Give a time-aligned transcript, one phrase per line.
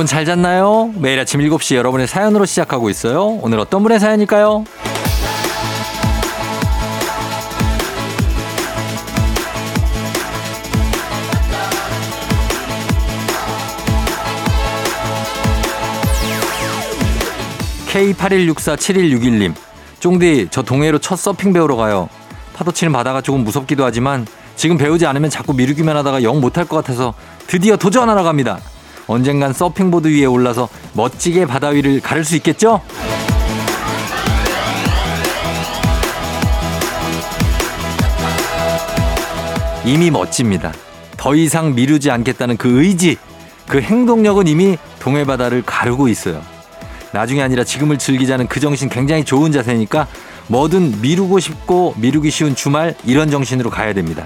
[0.00, 0.94] 여러분 잘 잤나요?
[0.96, 3.38] 매일 아침 7시 여러분의 사연으로 시작하고 있어요.
[3.42, 4.64] 오늘 어떤 분의 사연일까요?
[17.88, 19.52] K81647161님.
[19.98, 22.08] 쫑디, 저 동해로 첫 서핑 배우러 가요.
[22.54, 24.26] 파도 치는 바다가 조금 무섭기도 하지만
[24.56, 27.12] 지금 배우지 않으면 자꾸 미루기만 하다가 영 못할 것 같아서
[27.46, 28.60] 드디어 도전하러 갑니다.
[29.10, 32.80] 언젠간 서핑보드 위에 올라서 멋지게 바다 위를 가를 수 있겠죠?
[39.84, 40.72] 이미 멋집니다.
[41.16, 43.16] 더 이상 미루지 않겠다는 그 의지,
[43.66, 46.40] 그 행동력은 이미 동해바다를 가르고 있어요.
[47.12, 50.06] 나중에 아니라 지금을 즐기자는 그 정신 굉장히 좋은 자세니까
[50.46, 54.24] 뭐든 미루고 싶고 미루기 쉬운 주말 이런 정신으로 가야 됩니다.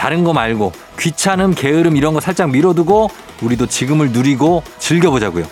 [0.00, 3.10] 다른 거 말고 귀찮음, 게으름 이런 거 살짝 미뤄두고
[3.42, 5.44] 우리도 지금을 누리고 즐겨보자고요.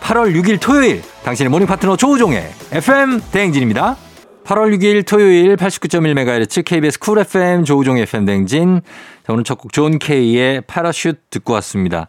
[0.00, 3.94] 8월 6일 토요일 당신의 morning 파트너 조우종의 FM 대행진입니다.
[4.42, 8.80] 8월 6일 토요일 89.1MHz KBS 쿨 FM 조우종의 FM 대행진.
[9.24, 12.08] 자, 오늘 첫 곡 John K의 parachute 듣고 왔습니다.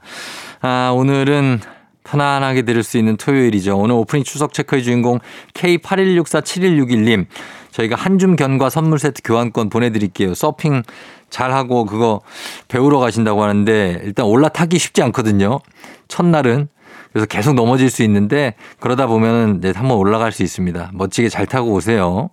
[0.61, 1.59] 아, 오늘은
[2.03, 3.77] 편안하게 들을 수 있는 토요일이죠.
[3.77, 5.19] 오늘 오프닝 출석 체크의 주인공
[5.53, 7.25] K81647161님.
[7.71, 10.35] 저희가 한줌 견과 선물 세트 교환권 보내드릴게요.
[10.35, 10.83] 서핑
[11.29, 12.21] 잘하고 그거
[12.67, 15.59] 배우러 가신다고 하는데 일단 올라타기 쉽지 않거든요.
[16.07, 16.67] 첫날은.
[17.11, 20.91] 그래서 계속 넘어질 수 있는데 그러다 보면은 이제 한번 올라갈 수 있습니다.
[20.93, 22.29] 멋지게 잘 타고 오세요.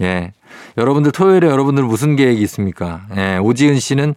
[0.00, 0.32] 예.
[0.76, 3.02] 여러분들 토요일에 여러분들 무슨 계획이 있습니까?
[3.16, 3.36] 예.
[3.38, 4.14] 오지은 씨는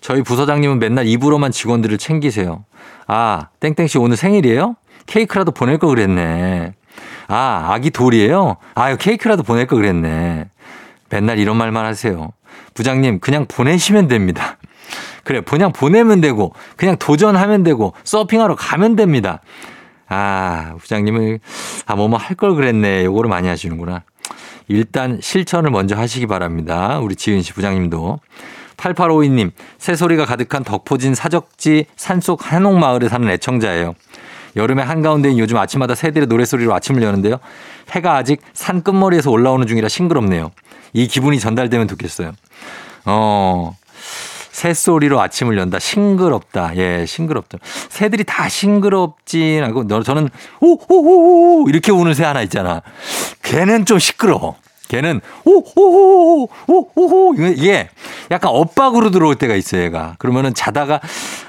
[0.00, 2.64] 저희 부서장님은 맨날 입으로만 직원들을 챙기세요.
[3.06, 4.76] 아, 땡땡 씨 오늘 생일이에요?
[5.06, 6.74] 케이크라도 보낼 거 그랬네.
[7.28, 8.56] 아, 아기 돌이에요?
[8.74, 10.48] 아유, 케이크라도 보낼 거 그랬네.
[11.08, 12.30] 맨날 이런 말만 하세요.
[12.74, 14.58] 부장님, 그냥 보내시면 됩니다.
[15.22, 19.40] 그래, 그냥 보내면 되고, 그냥 도전하면 되고, 서핑하러 가면 됩니다.
[20.08, 21.38] 아, 부장님은,
[21.86, 23.04] 아, 뭐뭐 할 걸 그랬네.
[23.04, 24.02] 요거를 많이 하시는구나.
[24.68, 26.98] 일단 실천을 먼저 하시기 바랍니다.
[27.00, 28.20] 우리 지은 씨 부장님도.
[28.76, 33.94] 8852님, 새소리가 가득한 덕포진 사적지 산속 한옥마을에 사는 애청자예요.
[34.56, 37.38] 여름의 한가운데인 요즘 아침마다 새들의 노래소리로 아침을 여는데요.
[37.90, 40.50] 해가 아직 산 끝머리에서 올라오는 중이라 싱그럽네요.
[40.92, 42.32] 이 기분이 전달되면 좋겠어요.
[43.06, 43.76] 어,
[44.54, 45.80] 새소리로 아침을 연다.
[45.80, 46.76] 싱그럽다.
[46.76, 47.58] 예, 싱그럽다.
[47.88, 52.80] 새들이 다 싱그럽진 않고, 저는, 오, 오, 오, 오, 이렇게 우는 새 하나 있잖아.
[53.42, 54.54] 걔는 좀 시끄러워.
[54.86, 57.88] 걔는 오오오오오오 이게
[58.30, 60.14] 약간 엇박으로 들어올 때가 있어요, 얘가.
[60.18, 61.00] 그러면은 자다가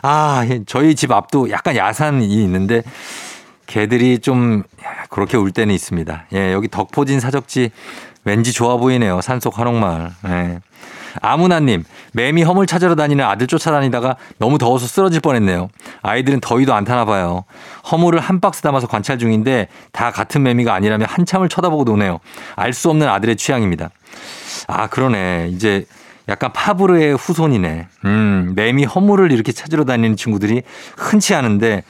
[0.01, 2.81] 아, 저희 집 앞도 약간 야산이 있는데
[3.67, 4.63] 개들이 좀
[5.09, 6.27] 그렇게 울 때는 있습니다.
[6.33, 7.71] 예, 여기 덕포진 사적지
[8.23, 9.19] 왠지 좋아 보이네요.
[9.21, 10.11] 산속 한옥마을.
[10.29, 10.59] 예.
[11.21, 11.83] 아무나님,
[12.13, 15.69] 매미 허물 찾으러 다니는 아들 쫓아다니다가 너무 더워서 쓰러질 뻔했네요.
[16.01, 17.43] 아이들은 더위도 안 타나 봐요.
[17.91, 22.19] 허물을 한 박스 담아서 관찰 중인데 다 같은 매미가 아니라면 한참을 쳐다보고 노네요.
[22.55, 23.89] 알 수 없는 아들의 취향입니다.
[24.67, 25.49] 아, 그러네.
[25.51, 25.85] 이제
[26.27, 27.87] 약간 파브르의 후손이네.
[28.05, 30.63] 음, 매미 허물을 이렇게 찾으러 다니는 친구들이
[30.97, 31.83] 흔치 않은데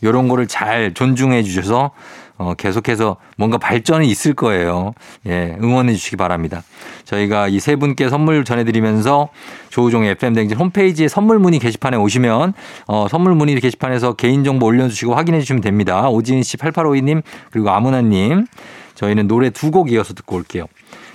[0.00, 1.92] 이런 거를 잘 존중해 주셔서
[2.42, 4.94] 어, 계속해서 뭔가 발전이 있을 거예요.
[5.26, 6.62] 예, 응원해 주시기 바랍니다.
[7.04, 9.28] 저희가 이 세 분께 선물 전해드리면서
[9.70, 12.54] 조우종의 FM댕진 홈페이지에 선물 문의 게시판에 오시면
[12.88, 16.08] 어, 선물 문의 게시판에서 개인정보 올려주시고 확인해 주시면 됩니다.
[16.08, 18.46] 오지은 씨 8852님 그리고 아무나님
[18.94, 20.66] 저희는 노래 두 곡 이어서 듣고 올게요.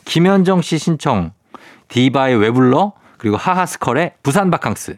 [0.05, 1.31] 김현정 씨 신청
[1.89, 4.97] 디바의 왜 불러 그리고 하하스컬의 부산 바캉스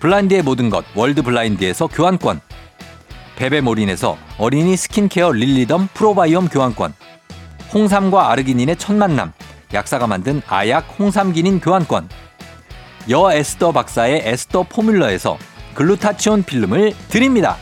[0.00, 2.40] 블라인드의 모든 것 월드 블라인드에서 교환권
[3.36, 6.94] 베베몰인에서 어린이 스킨케어 릴리덤 프로바이옴 교환권
[7.72, 9.32] 홍삼과 아르기닌의 첫 만남
[9.72, 12.08] 약사가 만든 아약 홍삼기닌 교환권
[13.10, 15.38] 여에스더 박사의 에스더 포뮬러에서
[15.74, 17.56] 글루타치온 필름을 드립니다.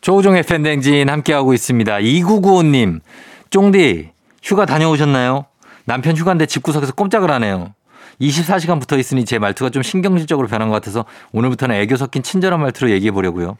[0.00, 1.96] 조우종의 FM 댕진 함께하고 있습니다.
[1.96, 3.00] 2995님,
[3.48, 4.10] 쫑디,
[4.42, 5.46] 휴가 다녀오셨나요?
[5.84, 7.74] 남편 휴가인데 집구석에서 꼼짝을 하네요.
[8.20, 12.90] 24시간 붙어 있으니 제 말투가 좀 신경질적으로 변한 것 같아서 오늘부터는 애교 섞인 친절한 말투로
[12.90, 13.56] 얘기해 보려고요.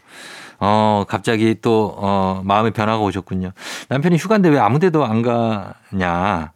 [0.60, 3.50] 어, 갑자기 또, 어, 마음의 변화가 오셨군요.
[3.88, 6.52] 남편이 휴가인데 왜 아무 데도 안 가냐.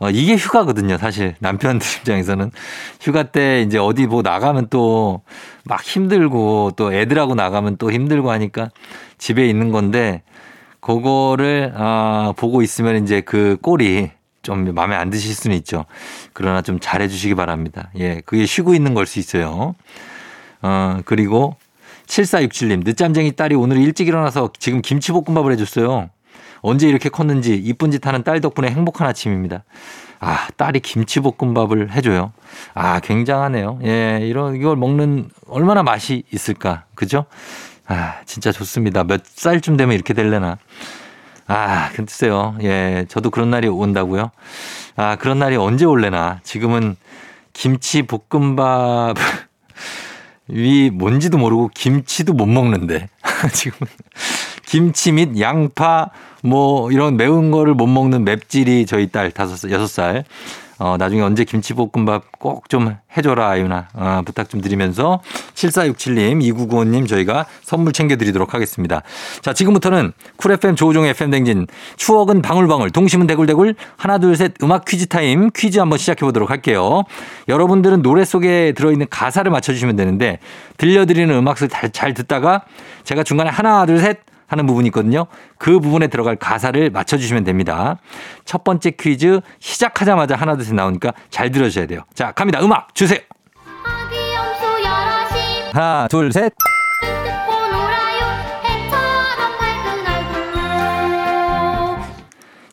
[0.00, 1.34] 어, 이게 휴가거든요, 사실.
[1.38, 2.50] 남편 입장에서는.
[3.00, 5.22] 휴가 때 이제 어디 뭐 나가면 또
[5.68, 8.70] 막 힘들고 또 애들하고 나가면 또 힘들고 하니까
[9.18, 10.22] 집에 있는 건데
[10.80, 14.10] 그거를, 아, 보고 있으면 이제 그 꼴이
[14.42, 15.84] 좀 마음에 안 드실 수는 있죠.
[16.32, 17.90] 그러나 좀 잘해 주시기 바랍니다.
[17.98, 19.74] 예, 그게 쉬고 있는 걸 수 있어요.
[20.62, 21.56] 어, 그리고
[22.06, 26.10] 7467님, 늦잠쟁이 딸이 오늘 일찍 일어나서 지금 김치볶음밥을 해줬어요.
[26.60, 29.64] 언제 이렇게 컸는지 이쁜 짓 하는 딸 덕분에 행복한 아침입니다.
[30.20, 32.32] 아, 딸이 김치볶음밥을 해줘요.
[32.74, 33.78] 아, 굉장하네요.
[33.84, 36.84] 예, 이런, 이걸 먹는 얼마나 맛이 있을까.
[36.96, 37.26] 그죠?
[37.86, 39.04] 아, 진짜 좋습니다.
[39.04, 40.58] 몇 살쯤 되면 이렇게 될래나.
[41.48, 42.56] 아, 글쎄요.
[42.62, 44.30] 예, 저도 그런 날이 온다고요.
[44.96, 46.40] 아, 그런 날이 언제 올래나.
[46.44, 46.96] 지금은
[47.54, 49.16] 김치 볶음밥
[50.50, 53.08] 이 뭔지도 모르고 김치도 못 먹는데
[53.52, 53.86] 지금
[54.64, 56.10] 김치 및 양파
[56.42, 60.24] 뭐 이런 매운 거를 못 먹는 맵찔이 저희 딸 다섯 여섯 살
[60.78, 63.88] 어, 나중에 언제 김치볶음밥 꼭 좀 해줘라, 아유나.
[63.94, 65.20] 어, 부탁 좀 드리면서
[65.54, 69.02] 7467님, 2995님 저희가 선물 챙겨드리도록 하겠습니다.
[69.40, 71.66] 자, 지금부터는 쿨 FM 조우종의 FM 댕진
[71.96, 77.04] 추억은 방울방울, 동심은 대굴대굴 하나, 둘, 셋 음악 퀴즈 타임 퀴즈 한번 시작해 보도록 할게요.
[77.48, 80.38] 여러분들은 노래 속에 들어있는 가사를 맞춰주시면 되는데
[80.76, 82.62] 들려드리는 음악을 잘, 잘 듣다가
[83.04, 85.26] 제가 중간에 하나, 둘, 셋 하는 부분이 있거든요.
[85.58, 87.98] 그 부분에 들어갈 가사를 맞춰주시면 됩니다.
[88.44, 92.00] 첫 번째 퀴즈 시작하자마자 하나 둘셋 나오니까 잘 들어주셔야 돼요.
[92.14, 92.60] 자 갑니다.
[92.60, 93.20] 음악 주세요.
[95.72, 96.52] 하나 둘 셋.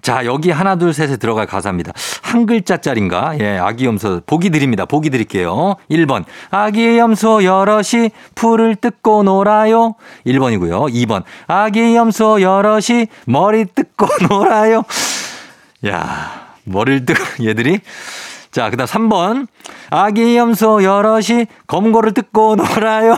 [0.06, 1.92] 자, 여기 하나, 둘, 셋에 들어갈 가사입니다.
[2.22, 3.40] 한 글자짜리인가?
[3.40, 4.22] 예, 아기 염소.
[4.28, 4.86] 보기 드립니다.
[4.86, 5.78] 보기 드릴게요.
[5.90, 6.26] 1번.
[6.52, 9.96] 아기 염소 여럿이 풀을 뜯고 놀아요.
[10.28, 10.94] 1번이고요.
[10.94, 11.24] 2번.
[11.48, 14.84] 아기 염소 여럿이 머리 뜯고 놀아요.
[15.88, 17.80] 야, 머리를 뜯고, 얘들이.
[18.52, 19.48] 자, 그 다음 3번.
[19.90, 23.18] 아기 염소 여럿이 검고를 뜯고 놀아요.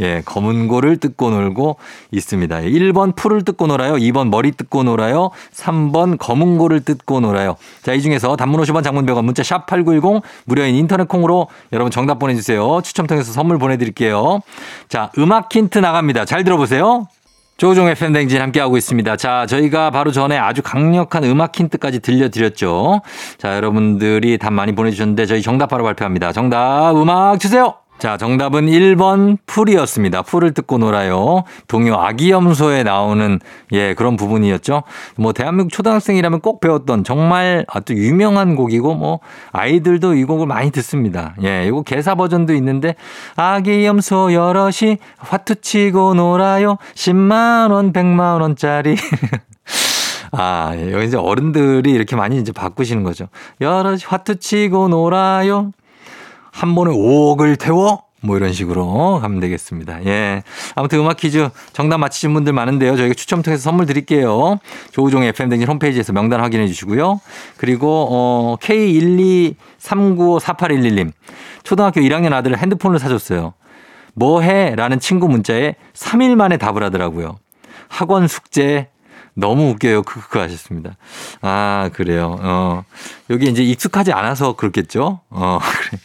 [0.00, 1.76] 예, 검은 고를 뜯고 놀고
[2.10, 2.60] 있습니다.
[2.60, 3.94] 1번 풀을 뜯고 놀아요.
[3.94, 5.30] 2번 머리 뜯고 놀아요.
[5.52, 7.56] 3번 검은 고를 뜯고 놀아요.
[7.82, 12.18] 자, 이 중에서 단문 50원 장문 100원 문자 샵 8910 무료인 인터넷 콩으로 여러분 정답
[12.18, 12.80] 보내주세요.
[12.82, 14.40] 추첨 통해서 선물 보내드릴게요.
[14.88, 16.24] 자, 음악 힌트 나갑니다.
[16.24, 17.06] 잘 들어보세요.
[17.56, 19.16] 조종의 팬댕진 함께하고 있습니다.
[19.16, 23.02] 자, 저희가 바로 전에 아주 강력한 음악 힌트까지 들려드렸죠.
[23.36, 26.32] 자, 여러분들이 답 많이 보내주셨는데 저희 정답 바로 발표합니다.
[26.32, 27.74] 정답 음악 주세요!
[27.98, 30.22] 자, 정답은 1번 풀이었습니다.
[30.22, 31.42] 풀을 뜯고 놀아요.
[31.66, 33.40] 동요 아기염소에 나오는
[33.72, 34.84] 예, 그런 부분이었죠.
[35.16, 39.18] 뭐 대한민국 초등학생이라면 꼭 배웠던 정말 아주 유명한 곡이고 뭐
[39.50, 41.34] 아이들도 이 곡을 많이 듣습니다.
[41.42, 42.94] 예, 이거 개사 버전도 있는데
[43.34, 46.76] 아기염소 여럿이 화투 치고 놀아요.
[46.94, 48.94] 10만 원, 100만 원짜리.
[50.30, 53.26] 아, 여기 이제 어른들이 이렇게 많이 이제 바꾸시는 거죠.
[53.60, 55.72] 여럿이 화투 치고 놀아요.
[56.58, 58.02] 한 번에 5억을 태워?
[58.20, 60.04] 뭐 이런 식으로 가면 되겠습니다.
[60.06, 60.42] 예.
[60.74, 62.96] 아무튼 음악 퀴즈 정답 맞히신 분들 많은데요.
[62.96, 64.58] 저희가 추첨 통해서 선물 드릴게요.
[64.90, 67.20] 조우종의 FM댕진 홈페이지에서 명단 확인해 주시고요.
[67.58, 71.12] 그리고, 어, K123954811님.
[71.62, 73.54] 초등학교 1학년 아들 핸드폰을 사줬어요.
[74.14, 74.74] 뭐 해?
[74.74, 77.38] 라는 친구 문자에 3일 만에 답을 하더라고요.
[77.86, 78.88] 학원 숙제
[79.38, 80.02] 너무 웃겨요.
[80.02, 80.96] 크크크 하셨습니다.
[81.42, 82.36] 아, 그래요.
[82.40, 82.84] 어,
[83.30, 85.20] 여기 이제 익숙하지 않아서 그렇겠죠?
[85.30, 86.00] 어, 그래.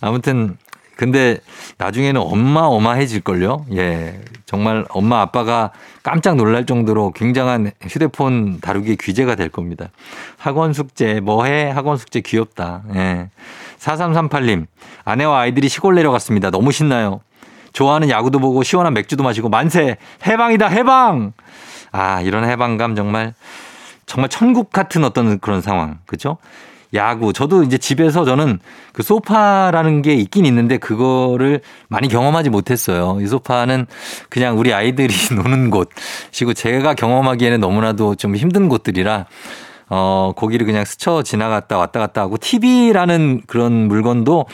[0.00, 0.56] 아무튼,
[0.96, 1.38] 근데
[1.78, 3.66] 나중에는 엄마어마해질걸요?
[3.74, 4.20] 예.
[4.46, 5.70] 정말 엄마 아빠가
[6.02, 9.90] 깜짝 놀랄 정도로 굉장한 휴대폰 다루기 규제가 될 겁니다.
[10.36, 11.70] 학원 숙제, 뭐해?
[11.70, 12.82] 학원 숙제 귀엽다.
[12.96, 13.28] 예.
[13.78, 14.66] 4338님,
[15.04, 16.50] 아내와 아이들이 시골 내려갔습니다.
[16.50, 17.20] 너무 신나요.
[17.72, 19.96] 좋아하는 야구도 보고 시원한 맥주도 마시고 만세!
[20.26, 21.32] 해방이다, 해방!
[21.92, 23.34] 아, 이런 해방감 정말
[24.06, 25.98] 정말 천국 같은 어떤 그런 상황.
[26.06, 26.38] 그죠?
[26.94, 27.32] 야구.
[27.32, 28.58] 저도 이제 집에서 저는
[28.92, 33.18] 그 소파라는 게 있긴 있는데 그거를 많이 경험하지 못했어요.
[33.20, 33.86] 이 소파는
[34.28, 39.26] 그냥 우리 아이들이 노는 곳이고 제가 경험하기에는 너무나도 좀 힘든 곳들이라
[39.88, 44.46] 어, 거기를 그냥 스쳐 지나갔다 왔다 갔다 하고 TV라는 그런 물건도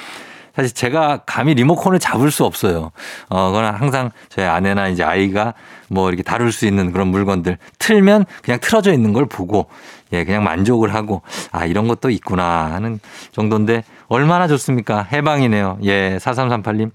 [0.56, 2.90] 사실 제가 감히 리모컨을 잡을 수 없어요.
[3.28, 5.52] 어, 그건 항상 저희 아내나 이제 아이가
[5.88, 9.66] 뭐 이렇게 다룰 수 있는 그런 물건들 틀면 그냥 틀어져 있는 걸 보고
[10.12, 11.20] 예, 그냥 만족을 하고
[11.52, 13.00] 아, 이런 것도 있구나 하는
[13.32, 15.06] 정도인데 얼마나 좋습니까?
[15.12, 15.78] 해방이네요.
[15.84, 16.90] 예, 4338님.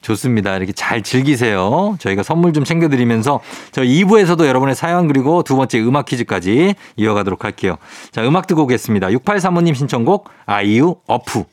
[0.00, 0.56] 좋습니다.
[0.56, 1.96] 이렇게 잘 즐기세요.
[1.98, 3.40] 저희가 선물 좀 챙겨드리면서
[3.72, 7.76] 저 2부에서도 여러분의 사연 그리고 두 번째 음악 퀴즈까지 이어가도록 할게요.
[8.12, 9.08] 자, 음악 듣고 오겠습니다.
[9.08, 11.44] 6835님 신청곡 아이유 어프.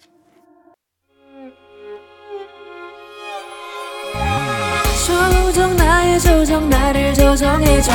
[6.15, 7.91] 나의 조정 나를 조정해줘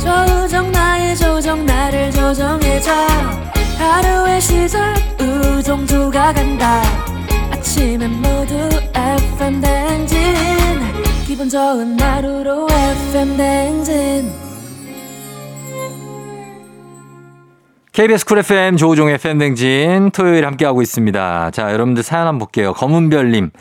[0.00, 2.90] 조정 나의 조정 나를 조정해줘
[3.78, 6.80] 하루의 시절 우정조가 간다
[7.50, 8.54] 아침엔 모두
[8.94, 10.18] FM 댕진
[11.26, 14.32] 기분 좋은 하루로 FM 댕진
[17.92, 21.50] KBS 쿨 FM 조우종의 팬댕진 토요일 함께하고 있습니다.
[21.50, 22.74] 자, 여러분들 사연 한번 볼게요.
[22.74, 23.52] 검은별님,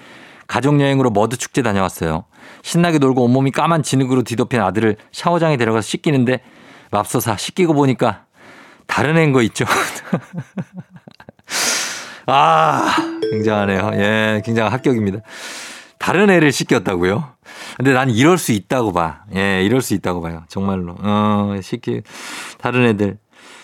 [0.48, 2.25] 가족여행으로 머드 축제 다녀왔어요.
[2.64, 6.42] 신나게 놀고 온몸이 까만 진흙으로 뒤덮인 아들을 샤워장에 데려가서 씻기는데
[6.92, 8.25] 맙소사 씻기고 보니까
[8.88, 9.66] 다른 애인 거 있죠.
[12.28, 12.96] 아,
[13.32, 13.92] 굉장하네요.
[13.96, 15.20] 예, 굉장한 합격입니다.
[16.00, 17.36] 다른 애를 씻겼다고요?
[17.78, 19.22] 근데 난 이럴 수 있다고 봐.
[19.36, 20.44] 예, 이럴 수 있다고 봐요.
[20.48, 20.96] 정말로.
[21.00, 22.02] 어, 씻기,
[22.58, 23.18] 다른 애들.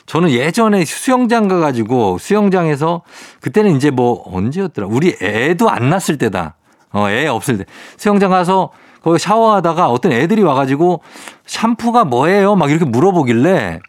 [0.06, 3.04] 저는 예전에 수영장 가가지고 수영장에서
[3.40, 4.88] 그때는 이제 뭐 언제였더라.
[4.88, 6.56] 우리 애도 안 낳았을 때다.
[6.94, 7.66] 어, 애 없을 때.
[7.98, 8.72] 수영장 가서
[9.04, 11.02] 거기 샤워하다가 어떤 애들이 와가지고
[11.46, 12.56] 샴푸가 뭐예요?
[12.56, 13.80] 막 이렇게 물어보길래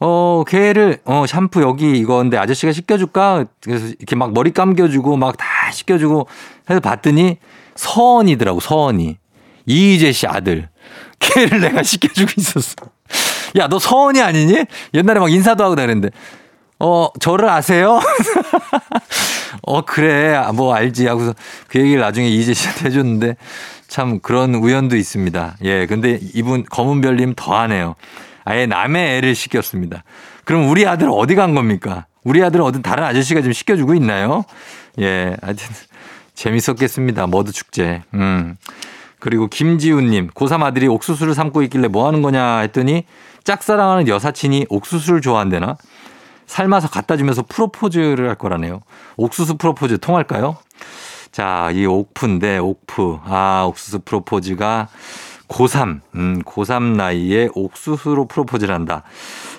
[0.00, 3.44] 어, 걔를, 어, 샴푸 여기 이건데 아저씨가 씻겨줄까?
[3.62, 6.26] 그래서 이렇게 막 머리 감겨주고 막 다 씻겨주고
[6.68, 7.38] 해서 봤더니
[7.76, 9.16] 서원이더라고, 서원이.
[9.66, 10.68] 이희재 씨 아들.
[11.20, 12.74] 걔를 내가 씻겨주고 있었어.
[13.58, 14.64] 야, 너 서원이 아니니?
[14.92, 16.10] 옛날에 막 인사도 하고 다녔는데.
[16.84, 18.00] 어, 저를 아세요?
[19.62, 20.36] 어, 그래.
[20.52, 21.06] 뭐 알지.
[21.06, 21.32] 하고서
[21.68, 23.36] 그 얘기를 나중에 이재 씨한테 해줬는데
[23.86, 25.58] 참 그런 우연도 있습니다.
[25.62, 25.86] 예.
[25.86, 27.94] 근데 이분 검은별님 더 하네요.
[28.44, 30.02] 아예 남의 애를 시켰습니다.
[30.44, 32.06] 그럼 우리 아들 어디 간 겁니까?
[32.24, 34.44] 우리 아들은 어떤 다른 아저씨가 좀 시켜주고 있나요?
[34.98, 35.36] 예.
[35.40, 35.68] 하여튼
[36.34, 37.28] 재밌었겠습니다.
[37.28, 38.02] 머드 축제.
[38.14, 38.56] 음.
[39.20, 43.04] 그리고 김지훈님, 고3 아들이 옥수수를 삶고 있길래 뭐 하는 거냐 했더니
[43.44, 45.76] 짝사랑하는 여사친이 옥수수를 좋아한대나?
[46.46, 48.80] 삶아서 갖다 주면서 프로포즈를 할 거라네요.
[49.16, 50.56] 옥수수 프로포즈 통할까요?
[51.30, 53.20] 자, 이 옥프인데, 옥프.
[53.24, 54.88] 아, 옥수수 프로포즈가
[55.48, 59.02] 고3, 음, 고3 나이에 옥수수로 프로포즈를 한다.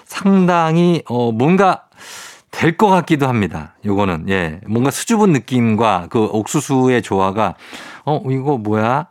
[0.06, 1.86] 상당히, 어, 뭔가
[2.52, 3.74] 될 것 같기도 합니다.
[3.86, 4.60] 요거는, 예.
[4.68, 7.56] 뭔가 수줍은 느낌과 그 옥수수의 조화가,
[8.06, 9.08] 어, 이거 뭐야?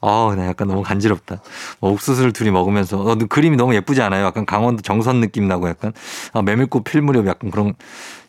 [0.00, 1.40] 막, 어, 나 약간 너무 간지럽다.
[1.80, 4.24] 어, 옥수수를 둘이 먹으면서, 어, 그림이 너무 예쁘지 않아요?
[4.24, 5.92] 약간 강원도 정선 느낌 나고 약간,
[6.32, 7.74] 어, 메밀꽃 필 무렵 약간 그런,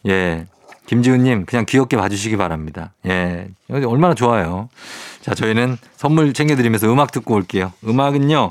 [0.08, 0.48] 예.
[0.88, 2.94] 김지훈님, 그냥 귀엽게 봐주시기 바랍니다.
[3.06, 3.48] 예.
[3.70, 4.70] 얼마나 좋아요.
[5.22, 7.72] 자, 저희는 선물 챙겨드리면서 음악 듣고 올게요.
[7.86, 8.50] 음악은요,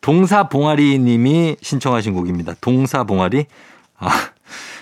[0.00, 2.54] 동사 봉아리 님이 신청하신 곡입니다.
[2.60, 3.46] 동사 봉아리.
[3.98, 4.08] 아,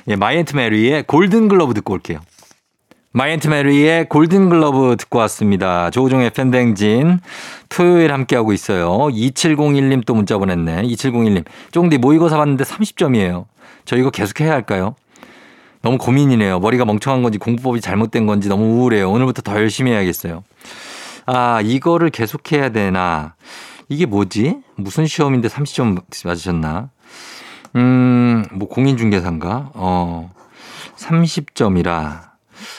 [0.09, 2.19] 예, 마이앤트 메리의 골든 글러브 듣고 올게요.
[3.15, 5.91] 마이앤트 메리의 골든 글러브 듣고 왔습니다.
[5.91, 7.21] 조우종의 FM 댕진
[7.69, 8.89] 토요일 함께하고 있어요.
[8.89, 10.83] 2701님 또 문자 보냈네.
[10.85, 11.45] 2701님.
[11.73, 13.45] 쫑디 모의고사 봤는데 30점이에요.
[13.85, 14.95] 저 이거 계속 해야 할까요?
[15.83, 16.61] 너무 고민이네요.
[16.61, 19.11] 머리가 멍청한 건지 공부법이 잘못된 건지 너무 우울해요.
[19.11, 20.43] 오늘부터 더 열심히 해야겠어요.
[21.27, 23.35] 아, 이거를 계속해야 되나.
[23.91, 24.57] 이게 뭐지?
[24.77, 26.89] 무슨 시험인데 30점 맞으셨나?
[27.77, 29.71] 음, 뭐 공인중개사인가?
[29.75, 30.31] 어,
[30.97, 32.32] 30점이라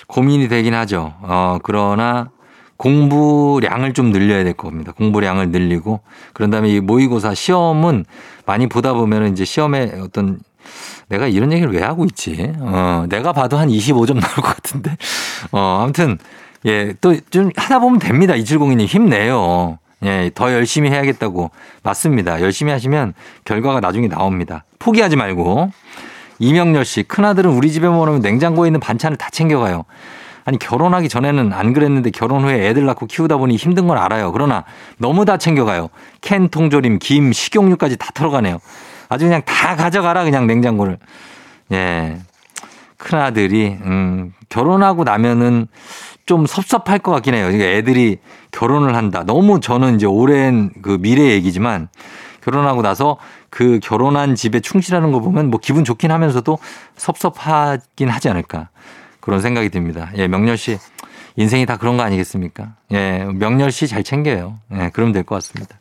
[0.08, 1.14] 고민이 되긴 하죠.
[1.22, 2.30] 어, 그러나
[2.78, 4.92] 공부량을 좀 늘려야 될 겁니다.
[4.92, 6.02] 공부량을 늘리고
[6.34, 8.06] 그런 다음에 이 모의고사 시험은
[8.46, 10.40] 많이 보다 보면 이제 시험에 어떤
[11.10, 12.52] 내가 이런 얘기를 왜 하고 있지?
[12.60, 14.96] 어, 내가 봐도 한 25점 나올 것 같은데.
[15.52, 16.18] 어, 아무튼
[16.66, 18.34] 예, 또 좀 하다 보면 됩니다.
[18.34, 19.78] 2702님 힘내요.
[20.04, 21.52] 예, 더 열심히 해야겠다고.
[21.84, 22.42] 맞습니다.
[22.42, 23.14] 열심히 하시면
[23.46, 24.66] 결과가 나중에 나옵니다.
[24.80, 25.72] 포기하지 말고.
[26.40, 29.84] 이명렬 씨, 큰아들은 우리 집에 오면 냉장고에 있는 반찬을 다 챙겨가요.
[30.46, 34.32] 아니, 결혼하기 전에는 안 그랬는데 결혼 후에 애들 낳고 키우다 보니 힘든 건 알아요.
[34.32, 34.66] 그러나
[34.98, 35.90] 너무 다 챙겨가요.
[36.22, 38.60] 캔 통조림, 김, 식용유까지 다 털어가네요.
[39.10, 40.98] 아주 그냥 다 가져가라, 그냥 냉장고를.
[41.72, 42.20] 예.
[42.98, 45.68] 큰아들이, 음, 결혼하고 나면은
[46.26, 47.46] 좀 섭섭할 것 같긴 해요.
[47.46, 48.20] 그러니까 애들이
[48.52, 49.24] 결혼을 한다.
[49.26, 51.90] 너무 저는 이제 오랜 그 미래 얘기지만
[52.42, 53.18] 결혼하고 나서
[53.54, 56.58] 그 결혼한 집에 충실하는 거 보면 뭐 기분 좋긴 하면서도
[56.98, 58.70] 섭섭하긴 하지 않을까.
[59.20, 60.10] 그런 생각이 듭니다.
[60.16, 60.80] 예, 명렬 씨.
[61.36, 62.74] 인생이 다 그런 거 아니겠습니까?
[62.94, 64.58] 예, 명렬 씨 잘 챙겨요.
[64.74, 65.78] 예, 그러면 될것 같습니다.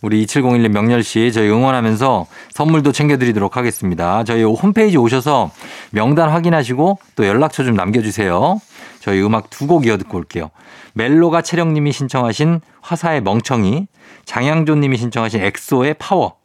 [0.00, 4.22] 우리 2701님 명렬 씨 저희 응원하면서 선물도 챙겨드리도록 하겠습니다.
[4.22, 5.50] 저희 홈페이지 오셔서
[5.90, 8.60] 명단 확인하시고 또 연락처 좀 남겨주세요.
[9.00, 10.50] 저희 음악 두 곡 이어 듣고 올게요.
[10.94, 13.88] 멜로가 채령님이 신청하신 화사의 멍청이,
[14.24, 16.36] 장양조님이 신청하신 엑소의 파워.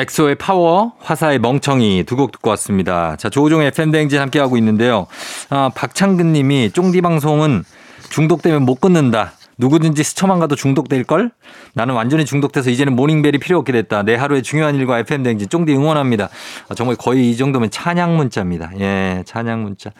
[0.00, 3.16] 엑소의 파워, 화사의 멍청이 두 곡 듣고 왔습니다.
[3.16, 5.06] 자, 조우종의 FM대행진 함께하고 있는데요.
[5.48, 7.64] 아, 박창근 님이 쫑디 방송은
[8.10, 9.32] 중독되면 못 끊는다.
[9.56, 11.30] 누구든지 스쳐만 가도 중독될걸?
[11.74, 14.02] 나는 완전히 중독돼서 이제는 morning bell이 필요 없게 됐다.
[14.04, 16.30] 내 하루의 중요한 일과 FM대행진 쫑디 응원합니다.
[16.68, 18.70] 아, 정말 거의 이 정도면 찬양 문자입니다.
[18.80, 19.90] 예, 찬양 문자.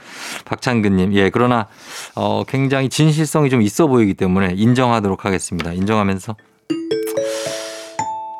[0.47, 1.13] 박창근님.
[1.15, 1.67] 예, 그러나,
[2.15, 5.73] 어, 굉장히 진실성이 좀 있어 보이기 때문에 인정하도록 하겠습니다.
[5.75, 6.37] 인정하면서.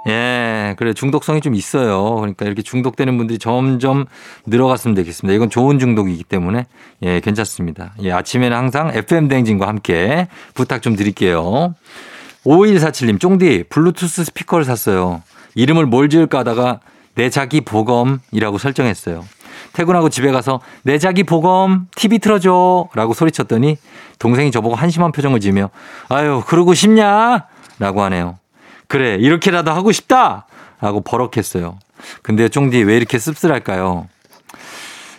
[0.09, 2.17] 예, 그래 중독성이 좀 있어요.
[2.17, 4.07] 그러니까 이렇게 중독되는 분들이 점점
[4.47, 5.35] 늘어갔으면 되겠습니다.
[5.35, 6.67] 이건 좋은 중독이기 때문에
[7.03, 7.93] 예, 괜찮습니다.
[8.03, 11.75] 예, 아침에는 항상 FM 대행진과 함께 부탁 좀 드릴게요.
[12.45, 15.23] 5147님, 쫑디 블루투스 스피커를 샀어요.
[15.55, 16.81] 이름을 뭘 지을까 하다가
[17.15, 19.25] 내 자기 보검이라고 설정했어요.
[19.73, 23.77] 퇴근하고 집에 가서 내 자기 보검 TV 틀어줘 라고 소리쳤더니
[24.19, 25.71] 동생이 저보고 한심한 표정을 지으며
[26.09, 27.47] 아유 그러고 싶냐
[27.79, 28.40] 라고 하네요.
[28.91, 30.47] 그래, 이렇게라도 하고 싶다!
[30.81, 31.79] 라고 버럭했어요.
[32.23, 34.09] 근데 쫑디 왜 이렇게 씁쓸할까요?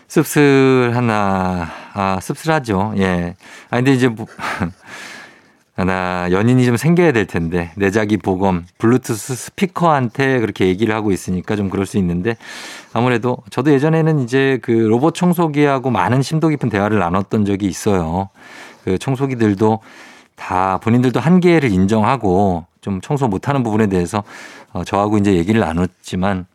[0.09, 2.95] 씁쓸하나, 아, 씁쓸하죠.
[2.97, 3.35] 예.
[3.69, 4.27] 아, 근데 이제 뭐,
[5.77, 11.55] 나 연인이 좀 생겨야 될 텐데 내 자기 보검 블루투스 스피커한테 그렇게 얘기를 하고 있으니까
[11.55, 12.35] 좀 그럴 수 있는데
[12.91, 18.27] 아무래도 저도 예전에는 이제 그 로봇 청소기하고 많은 심도 깊은 대화를 나눴던 적이 있어요.
[18.83, 19.79] 그 청소기들도
[20.35, 24.23] 다 본인들도 한계를 인정하고 좀 청소 못하는 부분에 대해서
[24.73, 26.45] 어, 저하고 이제 얘기를 나눴지만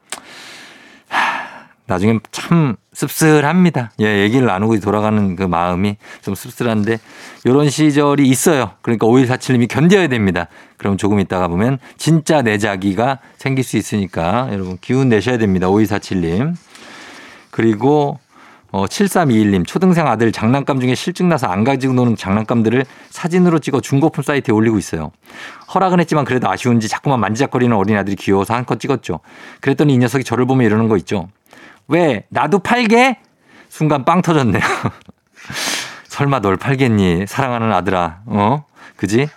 [1.86, 3.92] 나중엔 참 씁쓸합니다.
[4.00, 6.98] 예, 얘기를 나누고 돌아가는 그 마음이 좀 씁쓸한데
[7.44, 8.72] 이런 시절이 있어요.
[8.82, 10.48] 그러니까 5147님이 견뎌야 됩니다.
[10.78, 15.68] 그럼 조금 있다가 보면 진짜 내 자기가 생길 수 있으니까 여러분 기운 내셔야 됩니다.
[15.68, 16.54] 5147님.
[17.50, 18.18] 그리고
[18.76, 24.22] 어, 7321님, 초등생 아들 장난감 중에 실증 나서 안 가지고 노는 장난감들을 사진으로 찍어 중고품
[24.22, 25.12] 사이트에 올리고 있어요.
[25.72, 29.20] 허락은 했지만 그래도 아쉬운지 자꾸만 만지작거리는 어린 아들이 귀여워서 한컷 찍었죠.
[29.62, 31.30] 그랬더니 이 녀석이 저를 보면 이러는 거 있죠.
[31.88, 32.26] 왜?
[32.28, 33.16] 나도 팔게?
[33.70, 34.60] 순간 빵 터졌네요.
[36.08, 37.24] 설마 널 팔겠니?
[37.26, 38.20] 사랑하는 아들아.
[38.26, 38.66] 어?
[38.96, 39.30] 그지?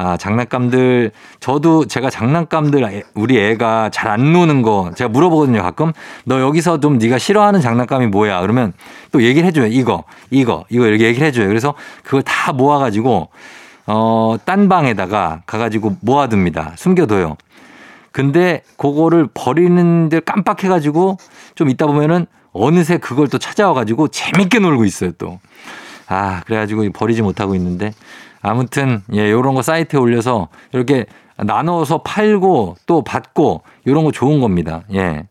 [0.00, 5.92] 아, 장난감들, 저도 제가 장난감들 우리 애가 잘 안 노는 거 제가 물어보거든요, 가끔.
[6.24, 8.40] 너 여기서 좀 네가 싫어하는 장난감이 뭐야?
[8.40, 8.72] 그러면
[9.12, 9.66] 또 얘기를 해줘요.
[9.66, 11.48] 이거, 이거, 이거 이렇게 얘기를 해줘요.
[11.48, 13.28] 그래서 그걸 다 모아가지고,
[13.86, 16.74] 어, 딴 방에다가 가가지고 모아둡니다.
[16.76, 17.36] 숨겨둬요.
[18.12, 21.18] 근데 그거를 버리는데 깜빡해가지고
[21.56, 25.40] 좀 있다 보면은 어느새 그걸 또 찾아와가지고 재밌게 놀고 있어요, 또.
[26.06, 27.92] 아, 그래가지고 버리지 못하고 있는데
[28.40, 34.82] 아무튼 예, 요런 거 사이트에 올려서 이렇게 나눠서 팔고 또 받고 요런 거 좋은 겁니다.
[34.94, 35.24] 예.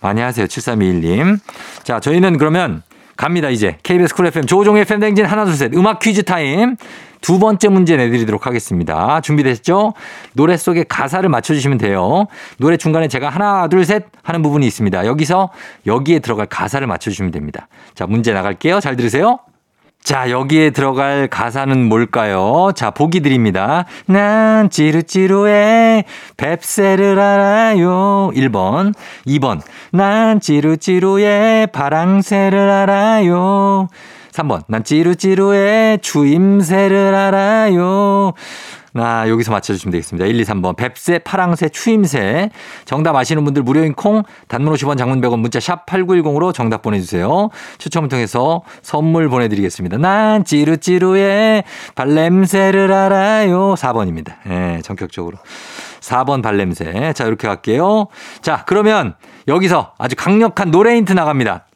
[0.00, 0.46] 많이 하세요.
[0.46, 1.38] 7321님.
[1.82, 2.82] 자, 저희는 그러면
[3.16, 3.78] 갑니다, 이제.
[3.82, 5.74] KBS 쿨 FM 조우종의 FM 댕진 하나, 둘, 셋.
[5.74, 6.76] 음악 퀴즈 타임.
[7.22, 9.20] 두 번째 문제 내드리도록 하겠습니다.
[9.22, 9.94] 준비됐죠?
[10.34, 12.26] 노래 속에 가사를 맞춰주시면 돼요.
[12.58, 15.06] 노래 중간에 제가 하나, 둘, 셋 하는 부분이 있습니다.
[15.06, 15.50] 여기서
[15.86, 17.68] 여기에 들어갈 가사를 맞춰주시면 됩니다.
[17.94, 18.80] 자, 문제 나갈게요.
[18.80, 19.38] 잘 들으세요.
[20.06, 22.70] 자, 여기에 들어갈 가사는 뭘까요?
[22.76, 23.86] 자, 보기 드립니다.
[24.06, 26.04] 난 찌루찌루해
[26.36, 28.30] 뱁새를 알아요.
[28.32, 28.94] 1번.
[29.26, 29.62] 2번.
[29.90, 33.88] 난 찌루찌루해 파랑새를 알아요.
[34.30, 34.62] 3번.
[34.68, 38.32] 난 찌루찌루해 추임새를 알아요.
[39.00, 40.26] 아, 여기서 맞춰주시면 되겠습니다.
[40.26, 40.76] 1, 2, 3번.
[40.76, 42.50] 뱁새, 파랑새, 추임새.
[42.84, 47.50] 정답 아시는 분들 무료인 콩, 단문 50원, 장문 100원, 문자 샵 8910으로 정답 보내주세요.
[47.78, 49.98] 추첨을 통해서 선물 보내드리겠습니다.
[49.98, 53.74] 난 찌루찌루의 발냄새를 알아요.
[53.74, 54.34] 4번입니다.
[54.46, 55.38] 예, 네, 전격적으로.
[56.00, 57.12] 4번 발냄새.
[57.14, 58.06] 자, 이렇게 갈게요.
[58.40, 59.14] 자, 그러면
[59.48, 61.66] 여기서 아주 강력한 노래 힌트 나갑니다.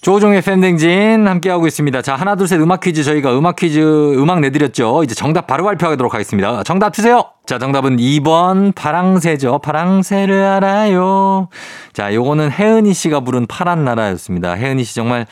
[0.00, 2.02] 조종의 팬댕진 함께하고 있습니다.
[2.02, 3.80] 자, 하나, 둘, 셋 음악 퀴즈 저희가 음악 퀴즈
[4.16, 5.02] 음악 내드렸죠.
[5.02, 6.62] 이제 정답 바로 발표하도록 하겠습니다.
[6.62, 7.24] 정답 주세요!
[7.46, 9.58] 자, 정답은 2번 파랑새죠.
[9.58, 11.48] 파랑새를 알아요.
[11.92, 14.52] 자, 요거는 혜은이 씨가 부른 파란 나라였습니다.
[14.52, 15.26] 혜은이 씨 정말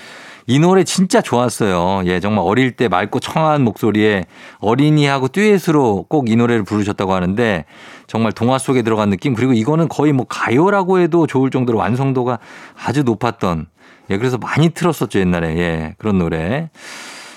[0.49, 2.03] 이 노래 진짜 좋았어요.
[2.07, 4.25] 예, 정말 어릴 때 맑고 청아한 목소리에
[4.59, 7.65] 어린이하고 듀엣으로 꼭 이 노래를 부르셨다고 하는데
[8.09, 12.39] 정말 동화 속에 들어간 느낌 그리고 이거는 거의 뭐 가요라고 해도 좋을 정도로 완성도가
[12.85, 13.67] 아주 높았던
[14.11, 15.57] 예, 그래서 많이 틀었었죠, 옛날에.
[15.59, 16.71] 예, 그런 노래.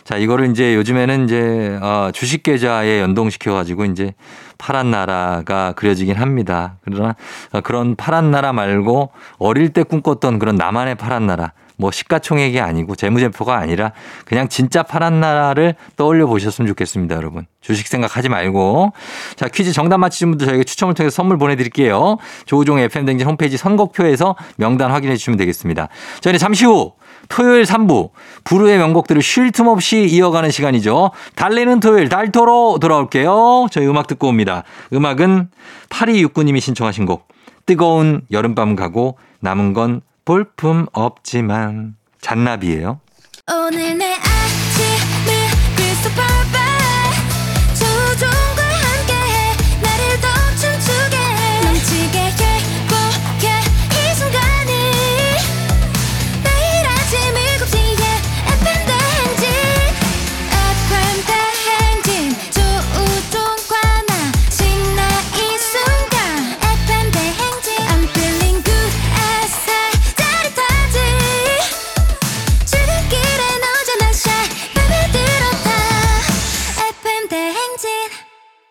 [0.03, 4.15] 자, 이거를 이제 요즘에는 이제 어, 주식 계좌에 연동시켜 가지고 이제
[4.57, 6.77] 파란 나라가 그려지긴 합니다.
[6.83, 7.15] 그러나
[7.51, 12.95] 어, 그런 파란 나라 말고 어릴 때 꿈꿨던 그런 나만의 파란 나라 뭐 시가총액이 아니고
[12.95, 13.93] 재무제표가 아니라
[14.25, 17.45] 그냥 진짜 파란 나라를 떠올려 보셨으면 좋겠습니다, 여러분.
[17.61, 18.91] 주식 생각하지 말고.
[19.37, 22.17] 자, 퀴즈 정답 맞히신 분들 저희가 추첨을 통해서 선물 보내드릴게요.
[22.45, 25.87] 조우종 FM댕진 홈페이지 선곡표에서 명단 확인해 주시면 되겠습니다.
[26.19, 26.91] 저희는 잠시 후
[27.29, 28.09] 토요일 3부
[28.43, 31.11] 부르의 명곡들을 쉴 틈 없이 이어가는 시간이죠.
[31.35, 33.67] 달리는 토요일 달토로 돌아올게요.
[33.71, 34.63] 저희 음악 듣고 옵니다.
[34.91, 35.49] 음악은
[35.89, 37.27] 8269님이 신청하신 곡
[37.65, 42.99] 뜨거운 여름밤 가고 남은 건 볼품 없지만 잔나비예요.
[43.51, 45.79] 오늘 내 아침을 함께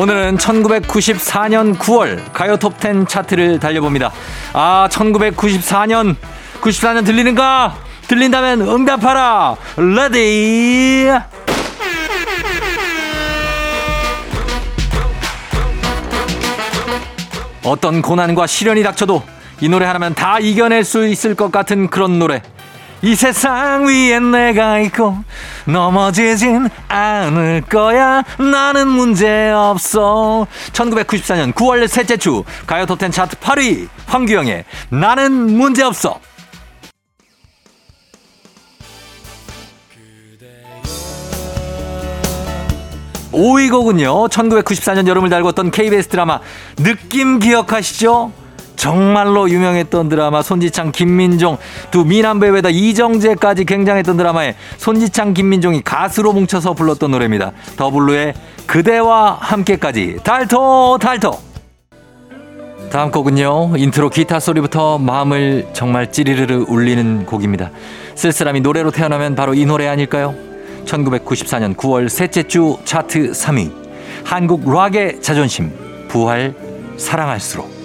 [0.00, 4.10] 오늘은 1994년 9월 가요 톱10 차트를 달려봅니다.
[4.54, 6.16] 아, 1994년
[6.62, 7.76] 94년 들리는가?
[8.08, 9.56] 들린다면 응답하라.
[9.76, 11.10] ready.
[17.62, 19.22] 어떤 고난과 시련이 닥쳐도
[19.60, 22.40] 이 노래 하나면 다 이겨낼 수 있을 것 같은 그런 노래.
[23.02, 25.16] 이 세상 위엔 내가 있고
[25.64, 28.22] 넘어지진 않을 거야.
[28.38, 30.46] 나는 문제없어.
[30.72, 36.20] 1994년 9월 셋째 주 가요 톱텐 차트 8위 황규영의 나는 문제없어.
[43.32, 46.40] 5위 곡은요 1994년 여름을 달궜던 KBS 드라마
[46.76, 48.32] 느낌 기억하시죠?
[48.80, 51.58] 정말로 유명했던 드라마 손지창 김민종
[51.90, 57.52] 두 미남 배우에다 이정재까지 굉장했던 드라마에 손지창 김민종이 가수로 뭉쳐서 불렀던 노래입니다.
[57.76, 58.32] 더블루의
[58.66, 61.38] 그대와 함께까지 달토 달토
[62.90, 67.70] 다음 곡은요 인트로 기타 소리부터 마음을 정말 찌리르르 울리는 곡입니다.
[68.14, 70.34] 쓸쓸함이 노래로 태어나면 바로 이 노래 아닐까요?
[70.86, 73.74] 1994년 9월 셋째 주 차트 3위
[74.24, 75.70] 한국 락의 자존심
[76.08, 76.54] 부활
[76.96, 77.79] 사랑할수록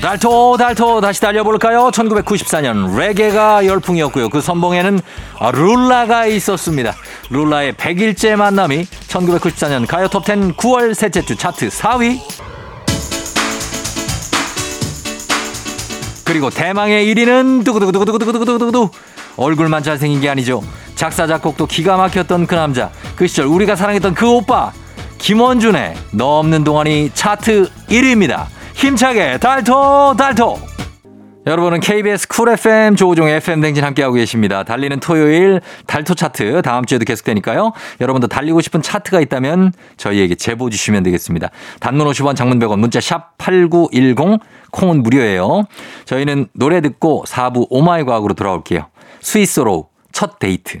[0.00, 1.90] 달토 달토 다시 달려볼까요?
[1.90, 4.30] 1994년 레게가 열풍이었고요.
[4.30, 4.98] 그 선봉에는
[5.38, 6.94] 아, 룰라가 있었습니다.
[7.28, 12.18] 룰라의 100일째 만남이 1994년 가요 톱10 9월 셋째 주 차트 4위
[16.24, 18.90] 그리고 대망의 1위는 두구두구두구두구두구두구두구
[19.36, 20.62] 얼굴만 잘생긴 게 아니죠.
[20.94, 22.90] 작사 작곡도 기가 막혔던 그 남자.
[23.16, 24.72] 그 시절 우리가 사랑했던 그 오빠
[25.18, 28.46] 김원준의 너 없는 동안이 차트 1위입니다.
[28.80, 30.58] 힘차게 달토 달토
[31.46, 34.62] 여러분은 KBS 쿨 FM 조우종 FM 댕진 함께하고 계십니다.
[34.62, 37.72] 달리는 토요일 달토 차트 다음 주에도 계속되니까요.
[38.00, 41.50] 여러분도 달리고 싶은 차트가 있다면 저희에게 제보 주시면 되겠습니다.
[41.80, 44.40] 단문 50원 장문 100원 문자 샵 8910
[44.70, 45.64] 콩은 무료예요.
[46.06, 48.86] 저희는 노래 듣고 4부 오마이 과학으로 돌아올게요.
[49.20, 50.80] 스위스로 첫 데이트.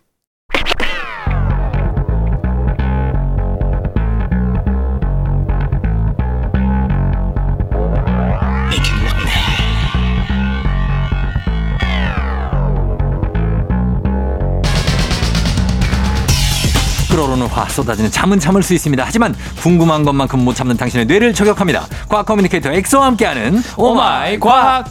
[17.11, 19.03] 끓어오르는 화 쏟아지는 잠은 참을 수 있습니다.
[19.05, 21.85] 하지만 궁금한 것만큼 못 참는 당신의 뇌를 저격합니다.
[22.07, 24.89] 과학 communicator 엑소와 함께하는 오마이 과학.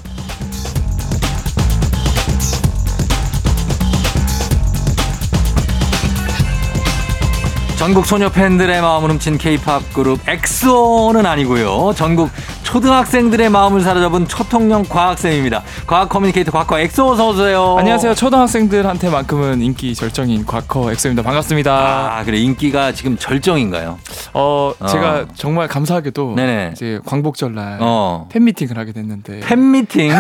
[7.79, 11.95] 전국 소녀 팬들의 마음을 훔친 케이팝 그룹 엑소는 아니고요.
[11.97, 12.29] 전국
[12.71, 15.65] 초등학생들의 마음을 사로잡은 초통령 과학쌤입니다.
[15.89, 17.75] 과학 communicator 과커 엑소 어서 오세요.
[17.77, 18.15] 안녕하세요.
[18.15, 21.25] 초등학생들한테만큼은 인기 절정인 과커 엑소입니다.
[21.25, 22.19] 반갑습니다.
[22.19, 23.99] 아, 그래 인기가 지금 절정인가요?
[24.35, 24.87] 어, 어.
[24.87, 26.71] 제가 정말 감사하게도 네네.
[26.75, 28.29] 이제 광복절 날 어.
[28.31, 30.13] 팬미팅을 하게 됐는데 팬미팅.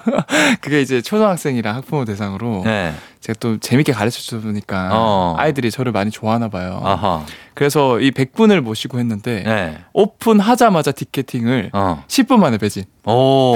[0.62, 2.94] 그게 이제 초등학생이랑 학부모 대상으로 네.
[3.22, 5.34] 제가 또 재밌게 가르쳐 주니까 어.
[5.38, 6.80] 아이들이 저를 많이 좋아하나 봐요.
[6.82, 7.24] 아하.
[7.54, 9.78] 그래서 이 100분을 모시고 했는데 네.
[9.92, 12.02] 오픈하자마자 티켓팅을 어.
[12.08, 12.82] 10분 만에 배진.
[13.04, 13.54] 오.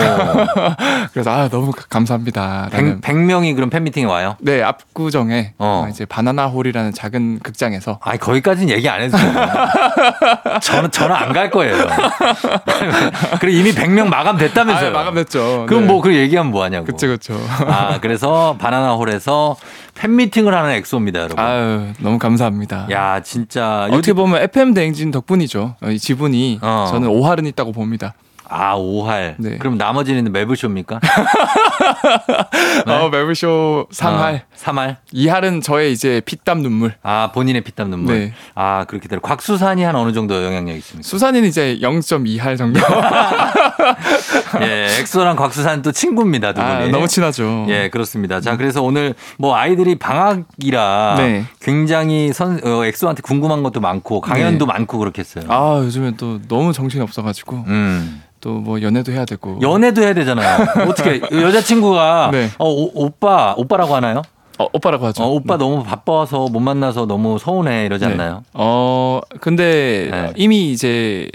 [1.12, 2.68] 그래서 아 너무 감사합니다.
[2.72, 4.36] 라는 100, 100 명이 그럼 팬미팅에 와요?
[4.40, 5.84] 네 압구정에 어.
[5.86, 9.32] 어, 이제 바나나 홀이라는 작은 극장에서 아니 거기까지는 얘기 안 해도 돼요.
[10.62, 11.76] 저는 저는 안 갈 거예요.
[13.40, 14.88] 그래 이미 100명 마감됐다면서요.
[14.88, 15.66] 아, 마감됐죠.
[15.68, 15.86] 그럼 네.
[15.92, 16.86] 뭐그 얘기하면 뭐 하냐고.
[16.86, 17.34] 그쵸 그쵸.
[17.66, 19.56] 아, 그래서 바나나 홀에서
[19.94, 21.38] 팬미팅을 하는 엑소입니다, 여러분.
[21.38, 22.86] 아유 너무 감사합니다.
[22.90, 25.76] 야, 진짜 어떻게 보면 FM 대행진 덕분이죠.
[25.82, 26.86] 어, 이 지분이 어.
[26.90, 28.14] 저는 오할은 있다고 봅니다.
[28.48, 29.34] 아, 5할.
[29.38, 29.58] 네.
[29.58, 31.00] 그럼 나머지는 매불쇼입니까?
[32.86, 34.96] 어, 매불쇼 삼할, 어, 3할.
[35.12, 36.94] 이할은 저의 이제 피땀 눈물.
[37.02, 38.18] 아, 본인의 피땀 눈물.
[38.18, 38.32] 네.
[38.54, 41.06] 아, 그렇게 되요 곽수산이 한 어느 정도 영향력이 있습니까?
[41.08, 42.80] 수산이는 이제 0.2할 정도.
[44.62, 46.72] 예, 엑소랑 곽수산 또 친구입니다, 두 분이.
[46.72, 47.66] 아, 너무 친하죠.
[47.68, 48.40] 예, 그렇습니다.
[48.40, 51.44] 자, 그래서 오늘 뭐 아이들이 방학이라 네.
[51.60, 54.72] 굉장히 선, 어, 엑소한테 궁금한 것도 많고 강연도 네.
[54.72, 55.44] 많고 그렇겠어요.
[55.48, 58.22] 아 요즘엔 또 너무 정신이 없어 가지고 음.
[58.46, 59.58] 또 뭐 연애도 해야 되고.
[59.60, 60.66] 연애도 해야 되잖아요.
[60.88, 62.48] 어떻게 여자친구가 네.
[62.58, 64.22] 어, 오, 오빠 오빠라고 하나요?
[64.58, 65.24] 어, 오빠라고 하죠.
[65.24, 68.12] 어, 오빠 너무 바빠서 못 만나서 너무 서운해 이러지 네.
[68.12, 68.42] 않나요?
[68.54, 70.32] 어 근데 네.
[70.36, 71.28] 이미 이제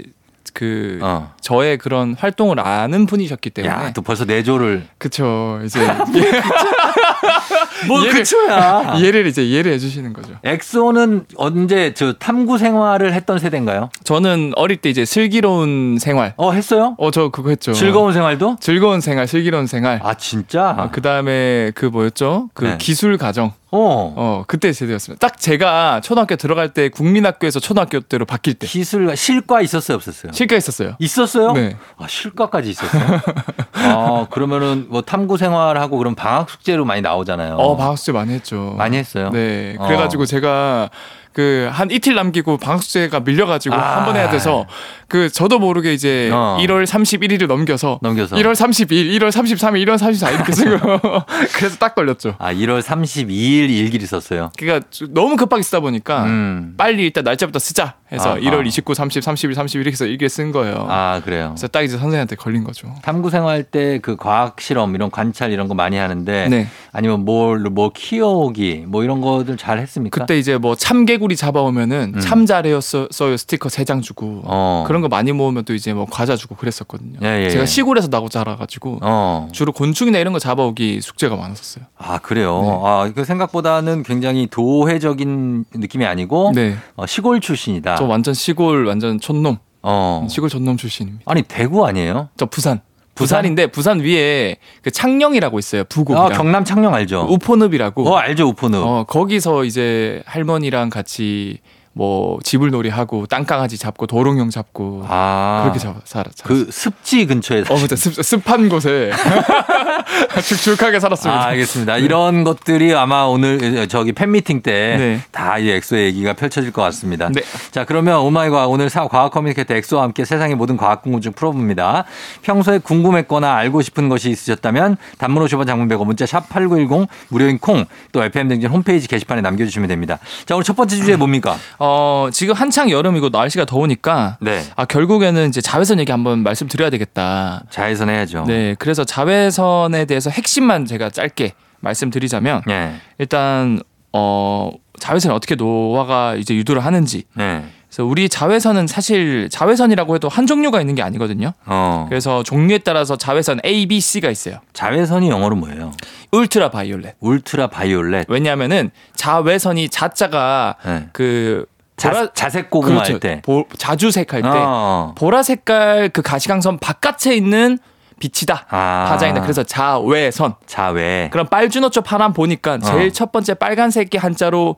[0.54, 1.32] 그 어.
[1.40, 3.72] 저의 그런 활동을 아는 분이셨기 때문에.
[3.74, 5.80] 야, 또 벌써 내조를 그쵸 이제
[7.88, 8.94] 뭐 이해를- 그초야.
[8.98, 10.34] 이해를 이제 이해를 해주시는 거죠.
[10.44, 13.90] 엑소는 언제 저 탐구 생활을 했던 세대인가요?
[14.04, 16.34] 저는 어릴 때 이제 슬기로운 생활.
[16.36, 16.94] 어, 했어요?
[16.98, 17.72] 어 저 그거 했죠.
[17.72, 18.56] 즐거운 생활도?
[18.60, 20.00] 즐거운 생활, 슬기로운 생활.
[20.02, 20.74] 아, 진짜?
[20.78, 22.48] 아, 그 다음에 그 뭐였죠?
[22.54, 22.76] 그 네.
[22.78, 23.52] 기술 가정.
[23.74, 24.12] 어.
[24.16, 25.26] 어 그때 세대였습니다.
[25.26, 30.32] 딱 제가 초등학교 들어갈 때 국민학교에서 초등학교 때로 바뀔 때 기술과 실과 있었어요, 없었어요?
[30.32, 30.96] 실가 있었어요.
[30.98, 31.52] 있었어요?
[31.52, 31.76] 네.
[31.96, 33.20] 아, 실과까지 있었어요?
[33.72, 37.54] 아, 그러면은 뭐 탐구 생활하고 그럼 방학 숙제로 많이 나오잖아요.
[37.54, 38.74] 어 방학 숙제 많이 했죠.
[38.76, 39.30] 많이 했어요?
[39.32, 39.76] 네.
[39.78, 39.86] 어.
[39.86, 40.90] 그래 가지고 제가
[41.32, 43.96] 그 한 이틀 남기고 방학 숙제가 밀려가지고 아.
[43.98, 44.66] 한번 해야 돼서
[45.08, 46.58] 그 저도 모르게 이제 어.
[46.60, 48.36] 1월 31일을 넘겨서 넘겨서.
[48.36, 50.78] 1월 30일, 1월 33일, 1월 34일 이렇게 쓰고
[51.56, 52.34] 그래서 딱 걸렸죠.
[52.38, 54.50] 아, 1월 32일 일기를 썼어요.
[54.58, 56.74] 그러니까 너무 급하게 쓰다 보니까 음.
[56.76, 58.62] 빨리 일단 날짜부터 쓰자 해서 아, 1월 아.
[58.66, 60.86] 29, 30, 31, 32 이렇게 해서 일기를 쓴 거예요.
[60.88, 61.48] 아, 그래요.
[61.54, 62.94] 그래서 딱 이제 선생님한테 걸린 거죠.
[63.02, 66.66] 탐구 생활 때 그 과학 실험 이런 관찰 이런 거 많이 하는데 네.
[66.92, 70.20] 아니면 뭘뭐 키워오기 뭐 이런 거들 잘 했습니까?
[70.20, 72.20] 그때 이제 뭐 참개구 리 잡아오면은 음.
[72.20, 74.84] 참 잘해였어요 스티커 세 장 주고 어.
[74.86, 77.18] 그런 거 많이 모으면 또 이제 뭐 과자 주고 그랬었거든요.
[77.22, 77.66] 예, 예, 제가 예.
[77.66, 79.48] 시골에서 나고 자라가지고 어.
[79.52, 81.84] 주로 곤충이나 이런 거 잡아오기 숙제가 많았었어요.
[81.98, 82.60] 아, 그래요.
[82.62, 82.80] 네.
[82.84, 87.96] 아, 그 생각보다는 굉장히 도회적인 느낌이 아니고 네, 어, 시골 출신이다.
[87.96, 90.26] 저 완전 시골 완전 촌놈, 어.
[90.30, 91.24] 시골 촌놈 출신입니다.
[91.30, 92.28] 아니, 대구 아니에요?
[92.36, 92.80] 저 부산.
[93.14, 93.38] 부산?
[93.42, 95.82] 부산인데 부산 위에 그 창녕이라고 있어요.
[95.82, 97.26] 아, 부곡이랑 경남 창녕 알죠?
[97.30, 98.08] 우포늪이라고.
[98.10, 98.86] 어, 알죠, 우포늪.
[98.86, 101.58] 어, 거기서 이제 할머니랑 같이
[101.94, 105.60] 뭐 쥐불놀이 하고 땅강아지 잡고 도롱뇽 잡고 아.
[105.62, 106.30] 그렇게 잡, 살아.
[106.44, 107.96] 그 습지 근처에 어, 맞아.
[107.96, 109.10] 습, 습한 곳에
[110.42, 111.40] 축축하게 살았습니다.
[111.42, 111.98] 아, 알겠습니다.
[111.98, 115.20] 이런 것들이 아마 오늘 저기 팬미팅 때 네.
[115.30, 117.28] 다이 엑소의 얘기가 펼쳐질 것 같습니다.
[117.28, 117.42] 네.
[117.70, 122.04] 자, 그러면 오마이과 오늘 사 과학 communicator 엑소와 함께 세상의 모든 과학 궁금증 풀어봅니다.
[122.42, 127.84] 평소에 궁금했거나 알고 싶은 것이 있으셨다면 단문 50원 장문 100원 문자 샵 8910 무료인 콩
[128.12, 130.18] 또 FM 댕진 홈페이지 게시판에 남겨주시면 됩니다.
[130.46, 131.56] 자, 오늘 첫 번째 주제 뭡니까?
[131.84, 134.62] 어, 지금 한창 여름이고 날씨가 더우니까 네.
[134.76, 137.64] 아, 결국에는 이제 자외선 얘기 한번 말씀드려야 되겠다.
[137.70, 138.44] 자외선 해야죠.
[138.46, 138.76] 네.
[138.78, 142.94] 그래서 자외선에 대해서 핵심만 제가 짧게 말씀드리자면 네.
[143.18, 143.80] 일단
[144.12, 147.24] 어, 자외선이 어떻게 노화가 이제 유도를 하는지.
[147.34, 147.64] 네.
[147.88, 151.52] 그래서 우리 자외선은 사실 자외선이라고 해도 한 종류가 있는 게 아니거든요.
[151.66, 152.06] 어.
[152.08, 154.60] 그래서 종류에 따라서 자외선 A, B, C가 있어요.
[154.72, 155.92] 자외선이 영어로 뭐예요?
[156.30, 157.16] 울트라 바이올렛.
[157.20, 158.26] 울트라 바이올렛.
[158.28, 161.08] 왜냐하면은 자외선이 자자가 네.
[161.12, 163.12] 그 자, 자색 고구마 그렇죠.
[163.14, 163.42] 할 때.
[163.44, 165.14] 보- 자주색 할 때 어.
[165.16, 167.78] 보라 색깔 그 가시광선 바깥에 있는
[168.18, 168.66] 빛이다.
[168.70, 169.06] 아.
[169.08, 169.40] 파장이다.
[169.42, 170.54] 그래서 자외선.
[170.66, 171.28] 자외.
[171.32, 173.12] 그럼 빨주노초 파란 보니까 제일 어.
[173.12, 174.76] 첫 번째 빨간색이 한자로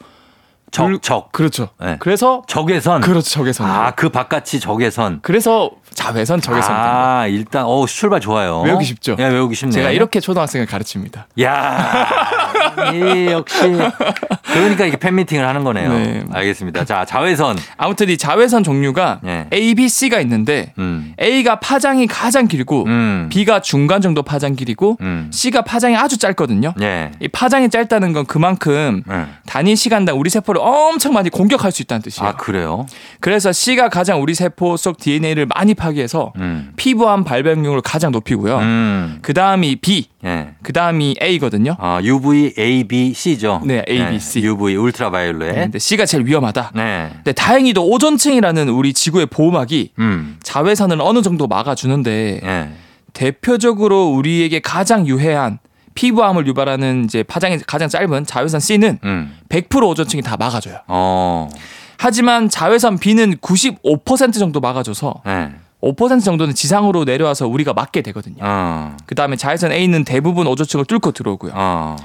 [0.72, 1.32] 불- 적, 적.
[1.32, 1.68] 그렇죠.
[1.80, 1.96] 네.
[2.00, 3.00] 그래서 적외선.
[3.00, 3.30] 그렇죠.
[3.30, 3.70] 적외선.
[3.70, 5.20] 아, 그 바깥이 적외선.
[5.22, 6.74] 그래서 자외선 적외선.
[6.74, 8.60] 아, 일단 어 출발 좋아요.
[8.62, 9.16] 외우기 쉽죠?
[9.18, 9.72] 예, 외우기 쉽네.
[9.72, 11.26] 제가 이렇게 초등학생을 가르칩니다.
[11.42, 12.06] 야,
[12.92, 13.54] 이 역시
[14.44, 15.92] 그러니까 이게 팬미팅을 하는 거네요.
[15.92, 16.24] 네.
[16.32, 16.84] 알겠습니다.
[16.84, 17.56] 자, 자외선.
[17.76, 19.46] 아무튼 이 자외선 종류가 네.
[19.52, 21.14] A, B, C가 있는데 음.
[21.20, 23.28] A가 파장이 가장 길고 음.
[23.30, 25.30] B가 중간 정도 파장 길이고 음.
[25.32, 26.74] C가 파장이 아주 짧거든요.
[26.80, 27.10] 예.
[27.20, 29.26] 이 파장이 짧다는 건 그만큼 네.
[29.46, 32.28] 단위 시간당 우리 세포를 엄청 많이 공격할 수 있다는 뜻이에요.
[32.28, 32.86] 아, 그래요?
[33.20, 36.72] 그래서 C가 가장 우리 세포 속 DNA를 많이 파괴해서 음.
[36.76, 38.58] 피부암 발병률을 가장 높이고요.
[38.58, 39.18] 음.
[39.22, 40.54] 그 다음이 B, 예.
[40.62, 41.76] 그 다음이 A거든요.
[41.78, 43.60] 아, UV A, B, C죠.
[43.64, 44.40] 네, A, B, C.
[44.40, 45.54] UV 울트라바이올렛.
[45.54, 46.72] 근데 C가 제일 위험하다.
[46.74, 47.10] 네.
[47.16, 50.36] 근데 다행히도 오존층이라는 우리 지구의 보호막이 음.
[50.42, 52.68] 자외선을 어느 정도 막아주는데 예.
[53.12, 55.58] 대표적으로 우리에게 가장 유해한
[55.94, 59.36] 피부암을 유발하는 이제 파장이 가장 짧은 자외선 C는 음.
[59.48, 60.78] 100% 오존층이 다 막아줘요.
[60.88, 61.48] 어.
[61.98, 65.50] 하지만 자외선 B는 95% 정도 막아줘서 예.
[65.92, 68.36] 5% 정도는 지상으로 내려와서 우리가 맞게 되거든요.
[68.40, 68.96] 어.
[69.06, 71.52] 그 다음에 자외선 A는 대부분 오존층을 뚫고 들어오고요.
[71.54, 71.96] 어.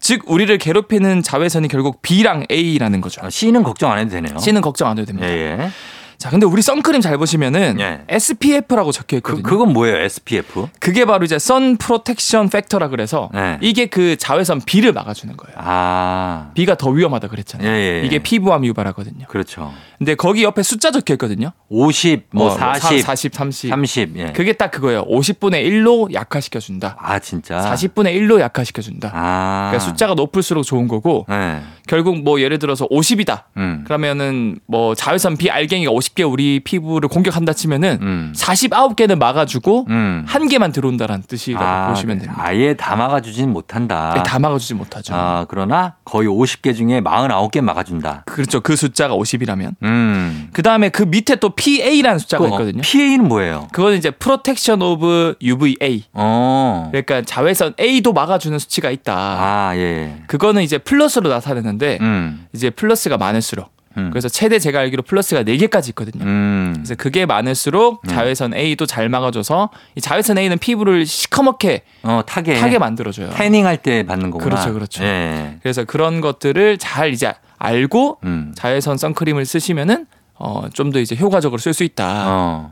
[0.00, 3.22] 즉 우리를 괴롭히는 자외선이 결국 B랑 A라는 거죠.
[3.24, 4.38] 어, C는 걱정 안 해도 되네요.
[4.38, 5.28] C는 걱정 안 해도 예, 됩니다.
[5.28, 5.70] 예.
[6.18, 8.00] 자, 근데 우리 선크림 잘 보시면은 예.
[8.08, 9.42] SPF라고 적혀 그, 있거든요.
[9.42, 9.96] 그건 뭐예요?
[9.96, 10.68] SPF?
[10.80, 13.58] 그게 바로 이제 선 프로텍션 팩터라 그래서 네.
[13.60, 15.56] 이게 그 자외선 B를 막아주는 거예요.
[15.58, 16.50] 아.
[16.54, 17.68] B가 더 위험하다 그랬잖아요.
[17.68, 18.06] 예, 예, 예.
[18.06, 19.26] 이게 피부암 유발하거든요.
[19.28, 19.72] 그렇죠.
[19.98, 21.52] 근데 거기 옆에 숫자 적혀 있거든요.
[21.68, 23.70] 50, 뭐 어, 40, 40, 30.
[23.70, 24.16] 30.
[24.16, 24.32] 예.
[24.32, 25.04] 그게 딱 그거예요.
[25.06, 26.96] 50분의 1로 약화시켜 준다.
[26.98, 27.58] 아, 진짜.
[27.58, 29.10] 40분의 1로 약화시켜 준다.
[29.14, 29.70] 아.
[29.70, 31.60] 그러니까 숫자가 높을수록 좋은 거고 네.
[31.86, 33.44] 결국 뭐 예를 들어서 50이다.
[33.56, 33.84] 음.
[33.84, 38.32] 그러면은 뭐 자외선 B 알갱이가 50개 우리 피부를 공격한다 치면은 음.
[38.36, 40.24] 49개는 막아주고 음.
[40.26, 42.42] 한 개만 들어온다라는 뜻이라고 아, 보시면 됩니다.
[42.42, 44.12] 아예 다 막아주진 못한다.
[44.14, 45.14] 네, 다 막아주지 못하죠.
[45.14, 48.22] 아, 그러나 거의 50개 중에 49개 막아준다.
[48.26, 48.60] 그렇죠.
[48.60, 49.74] 그 숫자가 50이라면.
[49.82, 50.48] 음.
[50.52, 52.80] 그 다음에 그 밑에 또 PA라는 숫자가 있거든요.
[52.82, 53.68] PA는 뭐예요?
[53.72, 56.04] 그거는 이제 Protection of UVA.
[56.12, 56.88] 어.
[56.90, 59.14] 그러니까 자외선 A도 막아주는 수치가 있다.
[59.14, 60.22] 아, 예.
[60.26, 62.46] 그거는 이제 플러스로 나타내는데 음.
[62.54, 64.10] 이제 플러스가 많을수록 음.
[64.10, 66.24] 그래서 최대 제가 알기로 플러스가 4개까지 있거든요.
[66.24, 66.72] 음.
[66.76, 72.54] 그래서 그게 많을수록 자외선 A도 잘 막아줘서 이 자외선 A는 피부를 시커멓게 어, 타게.
[72.54, 73.30] 타게 만들어줘요.
[73.30, 74.50] 태닝 할 때 받는 거구나.
[74.56, 75.04] 그렇죠, 그렇죠.
[75.04, 75.56] 예.
[75.62, 78.52] 그래서 그런 것들을 잘 이제 알고 음.
[78.54, 80.06] 자외선 선크림을 쓰시면은
[80.38, 82.28] 어, 좀 더 이제 효과적으로 쓸 수 있다라고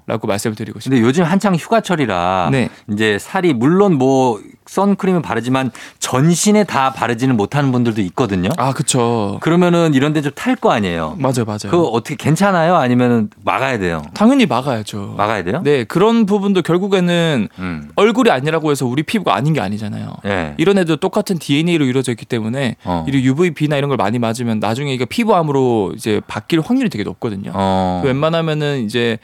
[0.06, 0.26] 어.
[0.26, 0.98] 말씀을 드리고 싶습니다.
[1.00, 2.68] 근데 요즘 한창 휴가철이라 네.
[2.92, 8.48] 이제 살이 물론 뭐 선크림을 바르지만 전신에 다 바르지는 못하는 분들도 있거든요.
[8.56, 9.38] 아, 그쵸.
[9.42, 11.16] 그러면은 이런 데 좀 탈 거 아니에요.
[11.18, 11.70] 맞아요, 맞아요.
[11.70, 12.76] 그거 어떻게 괜찮아요?
[12.76, 14.02] 아니면은 막아야 돼요?
[14.14, 15.14] 당연히 막아야죠.
[15.16, 15.60] 막아야 돼요?
[15.64, 17.90] 네, 그런 부분도 결국에는 음.
[17.96, 20.16] 얼굴이 아니라고 해서 우리 피부가 아닌 게 아니잖아요.
[20.26, 20.54] 예.
[20.58, 23.04] 이런 애도 똑같은 DNA로 이루어져 있기 때문에 어.
[23.08, 27.50] 이 UVB나 이런 걸 많이 맞으면 나중에 이게 피부암으로 이제 바뀔 확률이 되게 높거든요.
[27.54, 28.00] 어.
[28.02, 29.18] 그 웬만하면은 이제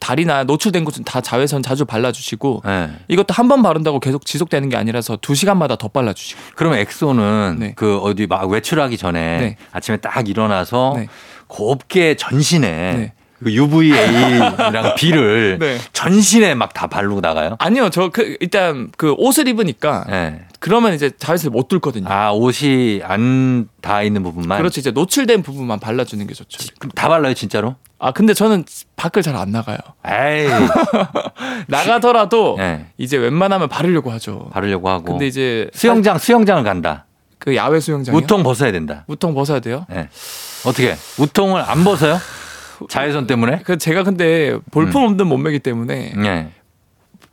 [0.00, 2.90] 다리나 노출된 곳은 다 자외선 자주 발라주시고 예.
[3.08, 6.40] 이것도 한 번 바른다고 계속 지속되는 게 아니라서 두 시간마다 더 발라주시고.
[6.56, 7.72] 그럼 엑소는 네.
[7.76, 9.56] 그 어디 막 외출하기 전에 네.
[9.72, 11.08] 아침에 딱 일어나서 네.
[11.48, 13.12] 곱게 전신에 네.
[13.42, 15.78] 그 UVA랑 B를 네.
[15.92, 17.56] 전신에 막 다 바르고 나가요?
[17.58, 20.40] 아니요, 저 그 일단 그 옷을 입으니까 예.
[20.60, 22.06] 그러면 이제 자외선을 못 뚫거든요.
[22.08, 24.58] 아 옷이 안 닿아 있는 부분만.
[24.58, 26.58] 그렇죠, 이제 노출된 부분만 발라주는 게 좋죠.
[26.78, 27.74] 그럼 다 발라요 진짜로?
[28.04, 28.64] 아 근데 저는
[28.96, 29.78] 밖을 잘 안 나가요.
[30.04, 30.48] 에이.
[31.68, 32.86] 나가더라도 예.
[32.98, 34.48] 이제 웬만하면 바르려고 하죠.
[34.52, 35.04] 바르려고 하고.
[35.04, 37.06] 근데 이제 수영장 수영장을 간다.
[37.38, 38.18] 그 야외 수영장이요?
[38.18, 39.04] 우통 벗어야 된다.
[39.06, 39.86] 우통 벗어야 돼요?
[39.92, 40.08] 예.
[40.66, 40.96] 어떻게?
[41.18, 42.18] 우통을 안 벗어요?
[42.88, 43.60] 자외선 때문에?
[43.64, 46.48] 그 제가 근데 볼품 없는 몸매기 때문에 예.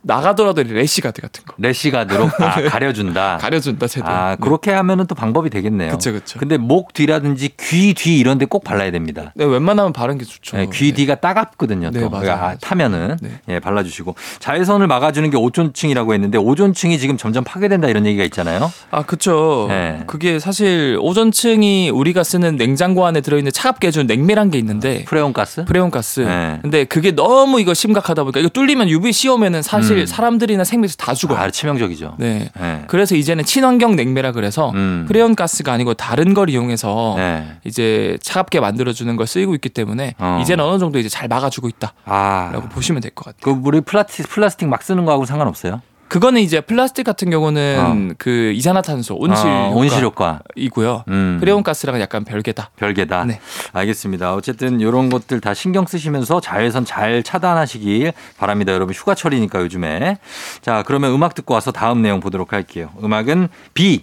[0.02, 3.38] 나가더라도 래시가드 같은 거 래시가드로 아, 가려준다.
[3.40, 4.10] 가려준다 제대로.
[4.12, 4.36] 아, 네.
[4.40, 5.92] 그렇게 하면은 또 방법이 되겠네요.
[5.92, 6.38] 그쵸, 그쵸.
[6.38, 9.32] 근데 목 뒤라든지 귀 뒤 이런 데 꼭 발라야 됩니다.
[9.36, 10.58] 네, 웬만하면 바른 게 좋죠.
[10.58, 11.90] 예, 귀 뒤가 따갑거든요.
[11.90, 12.56] 네, 또 맞아요, 그러니까 맞아요.
[12.60, 13.30] 타면은 네.
[13.48, 18.72] 예, 발라주시고 자외선을 막아주는 게 오존층이라고 했는데 오존층이 지금 점점 파괴된다 이런 얘기가 있잖아요.
[18.90, 19.66] 아, 그쵸.
[19.68, 20.02] 네.
[20.06, 25.64] 그게 사실 오존층이 우리가 쓰는 냉장고 안에 들어있는 차갑게 해주는 냉매란 게 있는데 프레온 가스?
[25.66, 26.20] 프레온 가스.
[26.20, 26.58] 네.
[26.62, 30.06] 근데 그게 너무 이거 심각하다 보니까 이거 뚫리면 UVC 오면은 사실 음.
[30.06, 31.38] 사람들이나 생명에서 다 죽어요.
[31.38, 32.16] 아, 치명적이죠.
[32.18, 32.50] 네.
[32.60, 32.82] 예.
[32.86, 35.04] 그래서 이제는 친환경 냉매라 그래서 음.
[35.08, 37.56] 프레온 가스가 아니고 다른 걸 이용해서 네.
[37.64, 40.38] 이제 차갑게 만들어주는 걸 쓰이고 있기 때문에 어.
[40.42, 43.40] 이제는 어느 정도 이제 잘 막아주고 있다라고 아, 보시면 될 것 같아요.
[43.42, 45.82] 그 우리 플라스틱 플라스틱 막 쓰는 거하고 상관없어요?
[46.10, 50.40] 그거는 이제 플라스틱 같은 경우는 그 이산화탄소 온실 어, 온실 효과.
[50.56, 51.04] 이고요.
[51.06, 51.36] 음.
[51.40, 52.70] 프레온 가스랑은 약간 별개다.
[52.76, 53.24] 별개다.
[53.26, 53.40] 네.
[53.72, 54.34] 알겠습니다.
[54.34, 58.72] 어쨌든 이런 것들 다 신경 쓰시면서 자외선 잘 차단하시길 바랍니다.
[58.72, 60.18] 여러분 휴가철이니까 요즘에.
[60.62, 62.90] 자, 그러면 음악 듣고 와서 다음 내용 보도록 할게요.
[63.02, 64.02] 음악은 B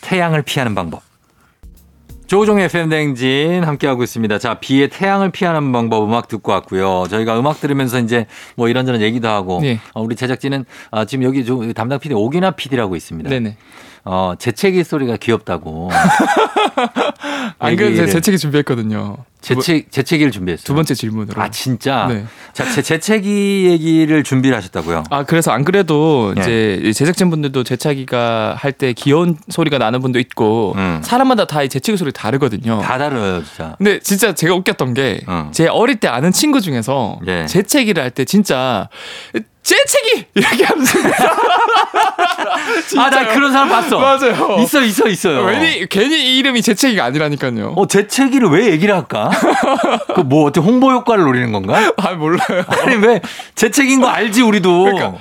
[0.00, 1.02] 태양을 피하는 방법.
[2.26, 4.38] 조종의 팬댕진 함께하고 있습니다.
[4.38, 7.04] 자, 비에 태양을 피하는 방법 음악 듣고 왔고요.
[7.10, 9.78] 저희가 음악 들으면서 이제 뭐 이런저런 얘기도 하고 네.
[9.92, 13.28] 어, 우리 제작진은 아, 지금 여기 좀 담당 PD 오기나 PD라고 있습니다.
[13.28, 13.56] 네네.
[14.04, 15.90] 어, 재채기 소리가 귀엽다고.
[17.58, 18.08] 안 그래도 제가 얘기를.
[18.08, 19.16] 재채기 준비했거든요.
[19.40, 20.64] 재채, 재채기를 준비했어요.
[20.64, 21.40] 두 번째 질문으로.
[21.42, 22.06] 아, 진짜?
[22.08, 22.24] 네.
[22.54, 25.04] 자, 재, 재채기 얘기를 준비를 하셨다고요?
[25.10, 26.40] 아 그래서 안 그래도 네.
[26.80, 31.00] 이제 제작진 분들도 재채기가 할 때 귀여운 소리가 나는 분도 있고 음.
[31.04, 32.80] 사람마다 다이 재채기 소리 다르거든요.
[32.80, 33.74] 다 다르요, 진짜.
[33.78, 35.24] 근데 진짜 제가 웃겼던 게제
[35.68, 35.72] 어.
[35.72, 37.46] 어릴 때 아는 친구 중에서 예.
[37.46, 38.88] 재채기를 할 때 진짜
[39.62, 40.98] 재채기 이렇게 하면서
[42.98, 43.98] 아, 나 그런 사람 봤어.
[43.98, 44.56] 맞아요.
[44.62, 45.46] 있어, 있어, 있어요.
[45.46, 47.72] 괜히 괜히 이 이름이 재채기가 아니라니까 요.
[47.76, 49.30] 어, 재채기를 왜 얘기를 할까?
[50.14, 51.92] 그 뭐 어떻게 홍보 효과를 노리는 건가?
[51.98, 52.64] 아 몰라요.
[52.82, 53.20] 아니 왜
[53.54, 54.84] 재채기인 거 알지 우리도.
[54.84, 55.14] 그러니까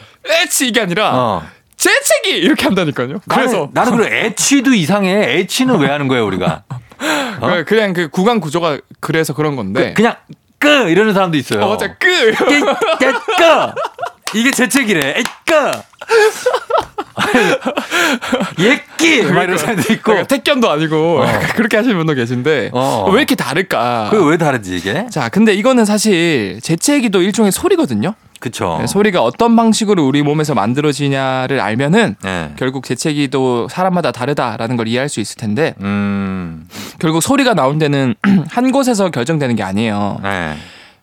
[0.44, 1.44] 에치 이게 아니라 어.
[1.78, 3.20] 재채기 이렇게 한다니까요.
[3.28, 5.40] 그래서 나는, 나는 그래 애취도 이상해.
[5.40, 6.64] 애취는 왜 하는 거예요 우리가?
[6.70, 7.48] 어?
[7.48, 9.94] 그- 그냥 그 구간 구조가 그래서 그런 건데.
[9.96, 11.62] 그, 냥끄 이러는 사람도 있어요.
[11.64, 12.32] 어, 맞아 끄.
[12.32, 12.60] 깨,
[13.00, 14.38] 깨, 끄.
[14.40, 15.16] 이게 재채기래.
[15.18, 15.72] 에이 끄.
[18.60, 20.04] 예끼 막 이런 사람도 있고.
[20.04, 21.24] 그러니까 택견도 아니고
[21.56, 23.10] 그렇게 하시는 분도 계신데 어.
[23.12, 24.10] 왜 이렇게 다를까?
[24.12, 25.06] 그게 왜 다르지 이게?
[25.10, 28.14] 자, 근데 이거는 사실 재채기도 일종의 소리거든요.
[28.40, 28.78] 그쵸.
[28.82, 32.52] 네, 소리가 어떤 방식으로 우리 몸에서 만들어지냐를 알면은 네.
[32.58, 36.68] 결국 재채기도 사람마다 다르다라는 걸 이해할 수 있을 텐데 음.
[37.00, 38.16] 결국 소리가 나온 데는
[38.50, 40.20] 한 곳에서 결정되는 게 아니에요.
[40.24, 40.56] 네.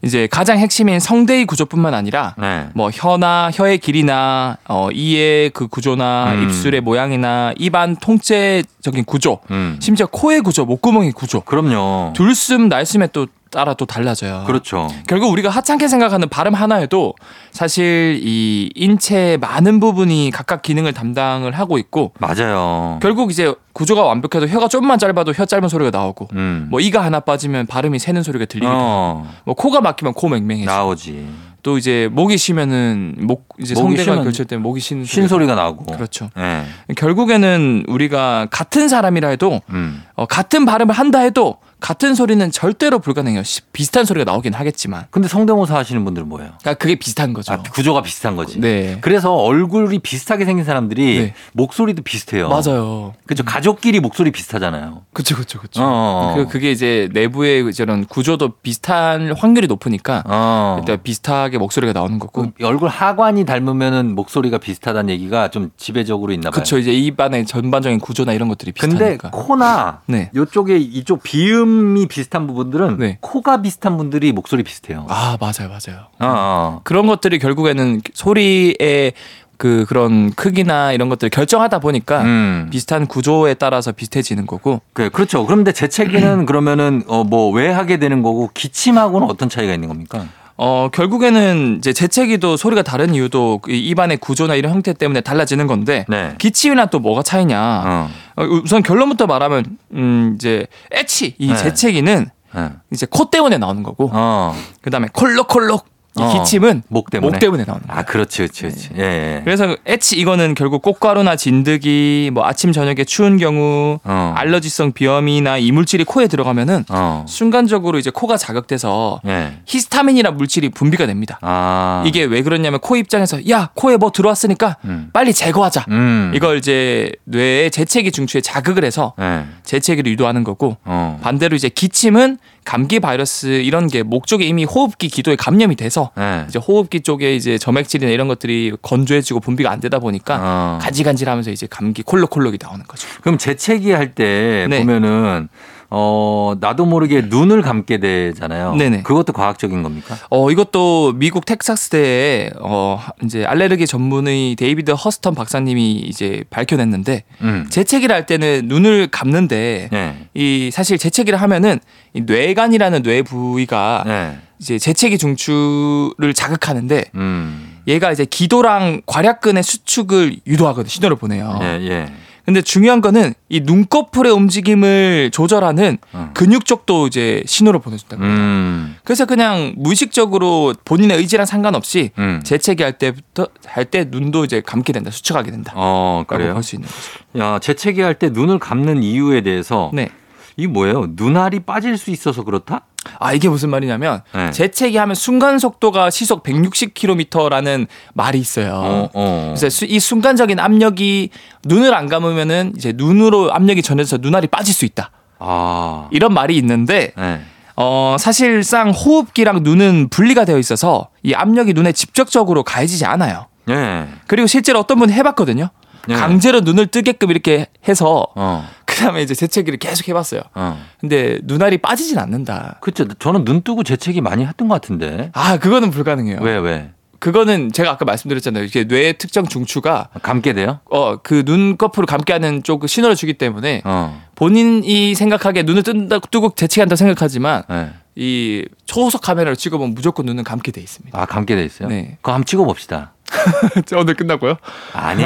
[0.03, 2.68] 이제 가장 핵심인 성대의 구조뿐만 아니라 네.
[2.74, 6.44] 뭐 혀나 혀의 길이나 어 이의 그 구조나 음.
[6.44, 9.76] 입술의 모양이나 입안 통째적인 구조, 음.
[9.80, 12.14] 심지어 코의 구조, 목구멍의 구조, 그럼요.
[12.14, 14.44] 둘숨 날숨에 또 따라 또 달라져요.
[14.46, 14.88] 그렇죠.
[15.09, 17.14] 결국 우리가 하찮게 생각하는 발음 하나에도
[17.51, 22.98] 사실 이 인체의 많은 부분이 각각 기능을 담당을 하고 있고 맞아요.
[23.03, 26.68] 결국 이제 구조가 완벽해도 혀가 좀만 짧아도 혀 짧은 소리가 나오고 음.
[26.70, 29.34] 뭐 이가 하나 빠지면 발음이 새는 소리가 들리기도 하고 어.
[29.44, 31.28] 뭐 코가 막히면 코 맹맹해지고 나오지.
[31.62, 35.84] 또 이제 목이 쉬면은 목 이제 성대가 때 목이 쉬는 쉰 소리가 나고.
[35.84, 36.30] 그렇죠.
[36.38, 36.64] 예.
[36.94, 40.03] 결국에는 우리가 같은 사람이라 해도 음.
[40.14, 43.43] 어, 같은 발음을 한다 해도 같은 소리는 절대로 불가능해요.
[43.43, 46.51] 시- 비슷한 소리가 나오긴 하겠지만 근데 성대모사 하시는 분들은 뭐예요?
[46.61, 47.53] 그러니까 그게 비슷한 거죠.
[47.53, 48.61] 아, 구조가 비슷한 거지.
[48.61, 48.99] 네.
[49.01, 51.35] 그래서 얼굴이 비슷하게 생긴 사람들이 네.
[51.53, 52.49] 목소리도 비슷해요.
[52.49, 53.14] 맞아요.
[53.26, 53.45] 그죠.
[53.45, 55.03] 가족끼리 목소리 비슷하잖아요.
[55.12, 55.83] 그쵸, 그쵸, 그쵸.
[55.83, 56.35] 어, 어.
[56.37, 60.76] 그, 그게 이제 내부의 저런 구조도 비슷한 확률이 높으니까 어.
[60.81, 62.53] 일단 비슷하게 목소리가 나오는 거고.
[62.59, 66.61] 그 얼굴 하관이 닮으면은 목소리가 비슷하다는 얘기가 좀 지배적으로 있나 봐요.
[66.61, 69.31] 그쵸, 이제 입안의 전반적인 구조나 이런 것들이 근데 비슷하니까.
[69.31, 70.31] 코나 네.
[70.35, 73.18] 요쪽에 이쪽 비음 이 비슷한 부분들은 네.
[73.21, 75.07] 코가 비슷한 분들이 목소리 비슷해요.
[75.09, 76.01] 아, 맞아요, 맞아요.
[76.18, 76.81] 어, 어.
[76.85, 79.12] 그런 것들이 결국에는 소리의
[79.57, 82.68] 그 그런 크기나 이런 것들을 결정하다 보니까 음.
[82.73, 84.81] 비슷한 구조에 따라서 비슷해지는 거고.
[84.95, 85.45] 그 그렇죠.
[85.45, 90.25] 그런데 재채기는 그러면은 어 뭐 왜 하게 되는 거고 기침하고는 어떤 차이가 있는 겁니까?
[90.57, 96.05] 어 결국에는 이제 재채기도 소리가 다른 이유도 이 입안의 구조나 이런 형태 때문에 달라지는 건데
[96.09, 96.35] 네.
[96.39, 97.83] 기침이랑 또 뭐가 차이냐?
[97.85, 98.11] 어.
[98.41, 101.57] 어, 우선 결론부터 말하면 음 이제 애치 이 네.
[101.57, 102.70] 재채기는 네.
[102.93, 104.55] 이제 코 때문에 나오는 거고 어.
[104.80, 105.86] 그다음에 콜록콜록
[106.19, 106.33] 이 어.
[106.33, 107.31] 기침은 목 때문에.
[107.31, 108.01] 목 때문에 나오는 거예요.
[108.01, 108.89] 아, 그렇지, 그렇지, 그렇지.
[108.97, 109.41] 예, 예.
[109.45, 114.35] 그래서 애치 이거는 결국 꽃가루나 진드기 뭐 아침 저녁에 추운 경우 어.
[114.37, 117.25] 알러지성 비염이나 이물질이 코에 들어가면은 어.
[117.29, 119.53] 순간적으로 이제 코가 자극돼서 예.
[119.67, 121.39] 히스타민이라는 물질이 분비가 됩니다.
[121.43, 122.03] 아.
[122.05, 125.11] 이게 왜 그러냐면 코 입장에서 야 코에 뭐 들어왔으니까 음.
[125.13, 125.87] 빨리 제거하자.
[125.91, 126.33] 음.
[126.35, 129.45] 이걸 이제 뇌의 재채기 중추에 자극을 해서 예.
[129.63, 131.21] 재채기를 유도하는 거고 어.
[131.23, 136.45] 반대로 이제 기침은 감기 바이러스 이런 게 목 쪽에 이미 호흡기 기도에 감염이 돼서 예.
[136.49, 140.79] 이제 호흡기 쪽에 이제 점액질이나 이런 것들이 건조해지고 분비가 안 되다 보니까 어.
[140.83, 143.09] 간질간질하면서 이제 감기 콜록콜록이 나오는 거죠.
[143.23, 144.79] 그럼 재채기 할때 네.
[144.81, 145.49] 보면은
[145.93, 148.76] 어 나도 모르게 눈을 감게 되잖아요.
[148.76, 149.03] 네네.
[149.03, 150.16] 그것도 과학적인 겁니까?
[150.30, 157.66] 어 이것도 미국 텍사스대에 어 이제 알레르기 전문의 데이비드 허스턴 박사님이 이제 밝혀냈는데 음.
[157.68, 160.14] 재채기를 할 때는 눈을 감는데 예.
[160.34, 161.80] 이 사실 재채기를 하면은
[162.14, 164.38] 이 뇌관이라는 뇌 부위가 예.
[164.61, 167.78] 이제 재채기 중추를 자극하는데 음.
[167.88, 171.59] 얘가 이제 기도랑 괄약근의 수축을 유도하거든 신호를 보내요.
[171.62, 172.07] 예, 예.
[172.45, 176.30] 근데 중요한 거는 이 눈꺼풀의 움직임을 조절하는 어.
[176.34, 178.22] 근육 쪽도 이제 신호를 보내준다고.
[178.22, 178.30] 해요.
[178.32, 178.97] 음.
[179.05, 182.41] 그래서 그냥 무의식적으로 본인의 의지랑 상관없이 음.
[182.45, 185.72] 재채기 할 때부터 할 때 눈도 이제 감게 된다, 수축하게 된다.
[185.74, 186.55] 어, 그래요?
[186.55, 187.45] 볼수 있는 거죠.
[187.45, 190.09] 야, 재채기 할 때 눈을 감는 이유에 대해서 네.
[190.57, 191.07] 이 뭐예요?
[191.16, 192.82] 눈알이 빠질 수 있어서 그렇다?
[193.18, 194.51] 아 이게 무슨 말이냐면 네.
[194.51, 198.72] 재채기 하면 순간 속도가 시속 160km라는 말이 있어요.
[198.74, 199.55] 어, 어.
[199.57, 201.30] 그래서 수- 이 순간적인 압력이
[201.64, 205.11] 눈을 안 감으면은 이제 눈으로 압력이 전해져서 눈알이 빠질 수 있다.
[205.38, 206.09] 아.
[206.11, 207.40] 이런 말이 있는데 네.
[207.76, 213.46] 어, 사실상 호흡기랑 눈은 분리가 되어 있어서 이 압력이 눈에 직접적으로 가해지지 않아요.
[213.70, 214.07] 예.
[214.26, 215.70] 그리고 실제로 어떤 분이 해봤거든요.
[216.09, 216.14] 네.
[216.14, 218.68] 강제로 눈을 뜨게끔 이렇게 해서 어.
[219.01, 220.42] 그 다음에 이제 재채기를 계속 해봤어요.
[220.55, 220.78] 어.
[221.01, 222.76] 근데 눈알이 빠지진 않는다.
[222.82, 223.09] 그쵸.
[223.09, 225.30] 저는 눈 뜨고 재채기 많이 했던 것 같은데.
[225.32, 226.38] 아, 그거는 불가능해요.
[226.42, 226.90] 왜, 왜?
[227.18, 228.64] 그거는 제가 아까 말씀드렸잖아요.
[228.64, 230.80] 이게 뇌의 특정 중추가 감게 돼요?
[230.90, 234.22] 어, 그 눈꺼풀을 감게 하는 쪽 신호를 주기 때문에 어.
[234.34, 237.90] 본인이 생각하기에 눈을 뜬다, 뜨고 재채기한다고 생각하지만 네.
[238.16, 241.18] 이 초호석 카메라를 찍어보면 무조건 눈은 감게 돼 있습니다.
[241.18, 241.88] 아, 감게 돼 있어요?
[241.88, 242.18] 네.
[242.20, 243.12] 그거 한번 찍어봅시다.
[243.96, 244.57] 오늘 끝나고요?
[244.92, 245.24] 아니.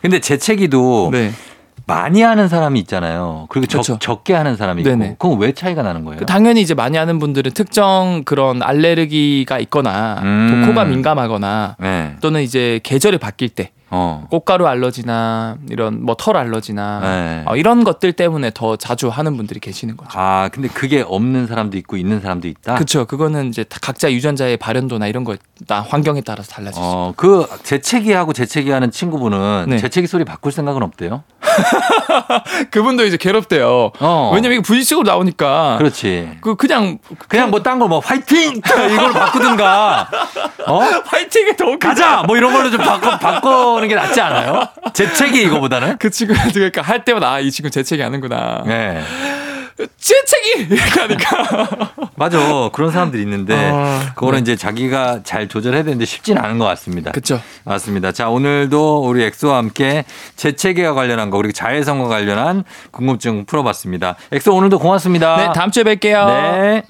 [0.00, 1.32] 근데 재채기도 네.
[1.86, 3.46] 많이 하는 사람이 있잖아요.
[3.48, 3.98] 그리고 적, 그렇죠.
[3.98, 4.90] 적 게 하는 사람이 있고.
[4.90, 5.16] 네네.
[5.18, 6.20] 그럼 왜 차이가 나는 거예요?
[6.20, 10.60] 그 당연히 이제 많이 하는 분들은 특정 그런 알레르기가 있거나 음.
[10.62, 12.16] 또 코가 민감하거나 네.
[12.20, 14.26] 또는 이제 계절이 바뀔 때 어.
[14.30, 17.42] 꽃가루 알러지나 이런 뭐 털 알러지나 네.
[17.46, 20.10] 어, 이런 것들 때문에 더 자주 하는 분들이 계시는 거죠.
[20.18, 22.74] 아, 근데 그게 없는 사람도 있고 있는 사람도 있다?
[22.74, 23.04] 그렇죠.
[23.06, 26.80] 그거는 이제 다 각자 유전자의 발현도나 이런 거나 환경에 따라서 달라지죠.
[26.82, 29.78] 어, 그 재채기하고 재채기하는 친구분은 네.
[29.78, 31.22] 재채기 소리 바꿀 생각은 없대요?
[32.70, 33.92] 그분도 이제 괴롭대요.
[34.00, 34.30] 어.
[34.34, 36.38] 왜냐면 이게 분식으로 나오니까 그렇지.
[36.40, 38.56] 그 그냥 그냥 뭐 딴 거 뭐 화이팅
[38.92, 40.08] 이걸 바꾸든가
[40.66, 41.72] 어 파이팅이 더.
[41.78, 43.40] 가자 뭐 이런 걸로 좀 바꿔 바
[43.82, 44.68] 꾸는 게 낫지 않아요?
[44.94, 48.62] 재채기 이거보다는 그 친구 그러니까 할 때마다 아, 이 친구 재채기 하는구나.
[48.66, 49.02] 네
[49.98, 51.92] 재채기 이렇게 하니까.
[52.14, 54.42] 맞아 그런 사람들이 있는데 아, 그거는 네.
[54.42, 57.10] 이제 자기가 잘 조절해야 되는데 쉽지는 않은 것 같습니다.
[57.10, 57.40] 그렇죠.
[57.64, 58.12] 맞습니다.
[58.12, 60.04] 자 오늘도 우리 엑소와 함께
[60.36, 64.16] 재채기와 관련한 거 그리고 자외선과 관련한 궁금증 풀어봤습니다.
[64.30, 65.36] 엑소 오늘도 고맙습니다.
[65.36, 66.26] 네, 다음 주에 뵐게요.
[66.26, 66.82] 네.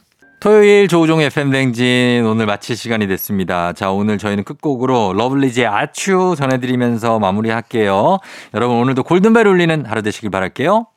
[0.42, 3.72] 토요일 조우종의 FM대행진 오늘 마칠 시간이 됐습니다.
[3.74, 8.18] 자, 오늘 저희는 끝곡으로 러블리즈의 아츄 전해드리면서 마무리할게요.
[8.52, 10.88] 여러분 오늘도 골든벨 울리는 하루 되시길 바랄게요.